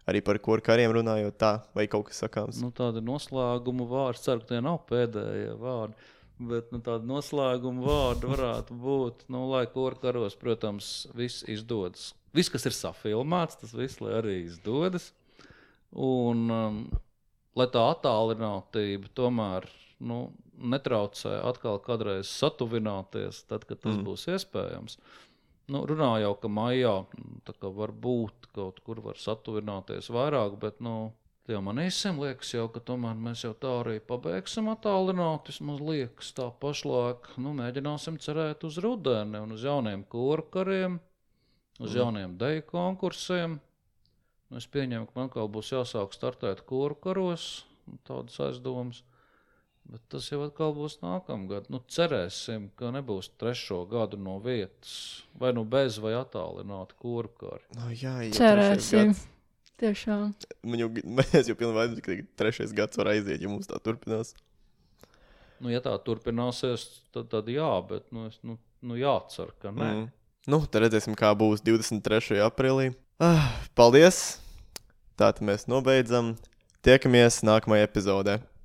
arī 0.09 0.21
par 0.25 0.37
kur 0.43 0.61
kariem 0.63 0.93
runājot 0.95 1.37
tā, 1.39 1.53
vai 1.75 1.87
kaut 1.91 2.09
kas 2.09 2.21
sakāms? 2.23 2.59
nu, 2.61 2.69
tāda 2.75 3.01
noslēguma 3.03 3.87
vārda. 3.89 4.21
Ceru, 4.21 4.43
ka 4.43 4.53
tie 4.53 4.61
nav 4.63 4.83
pēdējie 4.89 5.55
vārdi. 5.61 5.95
Bet 6.43 6.71
nu, 6.73 6.79
tāda 6.83 7.05
noslēguma 7.07 7.85
vārda 7.85 8.29
varētu 8.31 8.75
būt, 8.81 9.25
nu, 9.31 9.45
lai 9.51 9.63
kur 9.71 9.95
karos, 10.01 10.35
protams, 10.39 11.07
viss 11.15 11.45
izdodas. 11.47 12.11
Viss, 12.33 12.49
kas 12.49 12.65
ir 12.65 12.73
safilmēts, 12.73 13.59
tas 13.61 13.73
viss 13.77 14.01
lai 14.01 14.15
arī 14.17 14.37
izdodas. 14.47 15.11
Un 15.93 16.47
um, 16.51 16.79
lai 17.55 17.67
tā 17.69 17.83
attālinātība 17.93 19.11
tomēr 19.13 19.69
nu, 20.01 20.23
netraucē 20.57 21.39
atkal 21.49 21.79
kādreiz 21.83 22.29
satuvināties, 22.29 23.43
tad, 23.47 23.65
kad 23.65 23.79
tas 23.81 23.95
Mm. 23.97 24.03
būs 24.05 24.27
iespējams. 24.27 24.97
Nu, 25.67 25.85
runā 25.87 26.19
jau, 26.21 26.33
ka 26.35 26.47
maijā 26.47 27.05
mm, 27.07 27.41
kā 27.59 27.69
var 27.73 27.91
būt 27.91 28.49
kaut 28.53 28.79
kur 28.83 28.99
var 29.01 29.15
satuvināties 29.15 30.09
vairāk, 30.11 30.59
bet 30.59 30.81
nu, 30.81 31.13
jau 31.47 31.61
man 31.61 31.77
īsim 31.77 32.19
liekas, 32.19 32.53
jau, 32.53 32.67
ka 32.71 32.79
tomēr 32.79 33.15
mēs 33.15 33.43
jau 33.45 33.53
tā 33.53 33.71
arī 33.81 33.99
pabeigsim 33.99 34.67
attālināt. 34.67 35.47
Vismaz 35.47 35.79
liekas, 35.79 36.33
tā 36.33 36.51
pašlaik 36.59 37.37
nu, 37.37 37.53
mēģināsim 37.53 38.19
cerēt 38.19 38.63
uz 38.63 38.77
rudeni 38.77 39.39
un 39.39 39.51
uz 39.51 39.63
jauniem 39.63 40.03
korkariem, 40.07 40.99
uz 41.79 41.91
Mm. 41.93 41.97
jauniem 41.97 42.37
deju 42.37 42.61
konkursiem. 42.67 43.59
Nu, 44.49 44.57
Es 44.57 44.67
pieņemu, 44.67 45.07
ka 45.07 45.11
man 45.15 45.29
atkal 45.29 45.47
būs 45.49 45.71
jāsāk 45.73 46.13
startēt 46.13 46.65
koru 46.65 46.93
karos, 46.95 47.63
un 47.87 47.97
tādas 48.05 48.37
aizdomas. 48.39 49.01
Bet 49.83 50.01
tas 50.09 50.29
jau 50.31 50.39
atkal 50.45 50.71
būs 50.75 51.01
nākamgad. 51.03 51.67
Nu, 51.73 51.81
cerēsim, 51.91 52.69
ka 52.79 52.93
nebūs 52.95 53.33
trešo 53.39 53.81
gadu 53.91 54.17
no 54.17 54.37
vietas, 54.43 54.95
vai 55.39 55.51
nu 55.55 55.65
bez, 55.67 55.99
vai 56.01 56.15
attālināti 56.17 56.95
koru 57.01 57.31
kari. 57.41 57.67
No, 57.75 57.89
jā, 57.91 58.15
ja 58.23 58.31
Cerēsim. 58.37 59.13
Tiešām. 59.81 60.31
Man 60.63 60.79
jau, 60.79 60.89
mēs 61.19 61.47
jau 61.49 61.57
pilnībā 61.59 61.89
zinām, 61.89 62.03
ka 62.05 62.17
trešais 62.39 62.73
gads 62.75 62.99
var 62.99 63.11
aiziet, 63.15 63.41
ja 63.43 63.51
mums 63.51 63.67
tā 63.67 63.79
turpinās. 63.83 64.31
Nu, 65.59 65.71
ja 65.71 65.81
tā 65.83 65.93
turpināsies, 66.05 66.85
tad, 67.15 67.27
tad 67.31 67.49
jā, 67.51 67.71
bet 67.89 68.07
nu, 68.15 68.29
es, 68.31 68.39
nu, 68.47 68.57
nu 68.83 68.99
jācer, 68.99 69.51
ka 69.63 69.73
nē. 69.75 69.89
Mm. 69.89 70.07
Nu, 70.51 70.59
tad 70.67 70.85
redzēsim, 70.85 71.15
kā 71.19 71.29
būs 71.39 71.63
23. 71.63 72.39
aprīlī. 72.43 72.89
Ah, 73.23 73.51
paldies! 73.77 74.39
Tā 75.15 75.29
tad 75.29 75.43
mēs 75.45 75.67
nobeidzam. 75.71 76.33
Tiekamies 76.83 77.43
nākamajā 77.47 77.85
epizodē. 77.87 78.39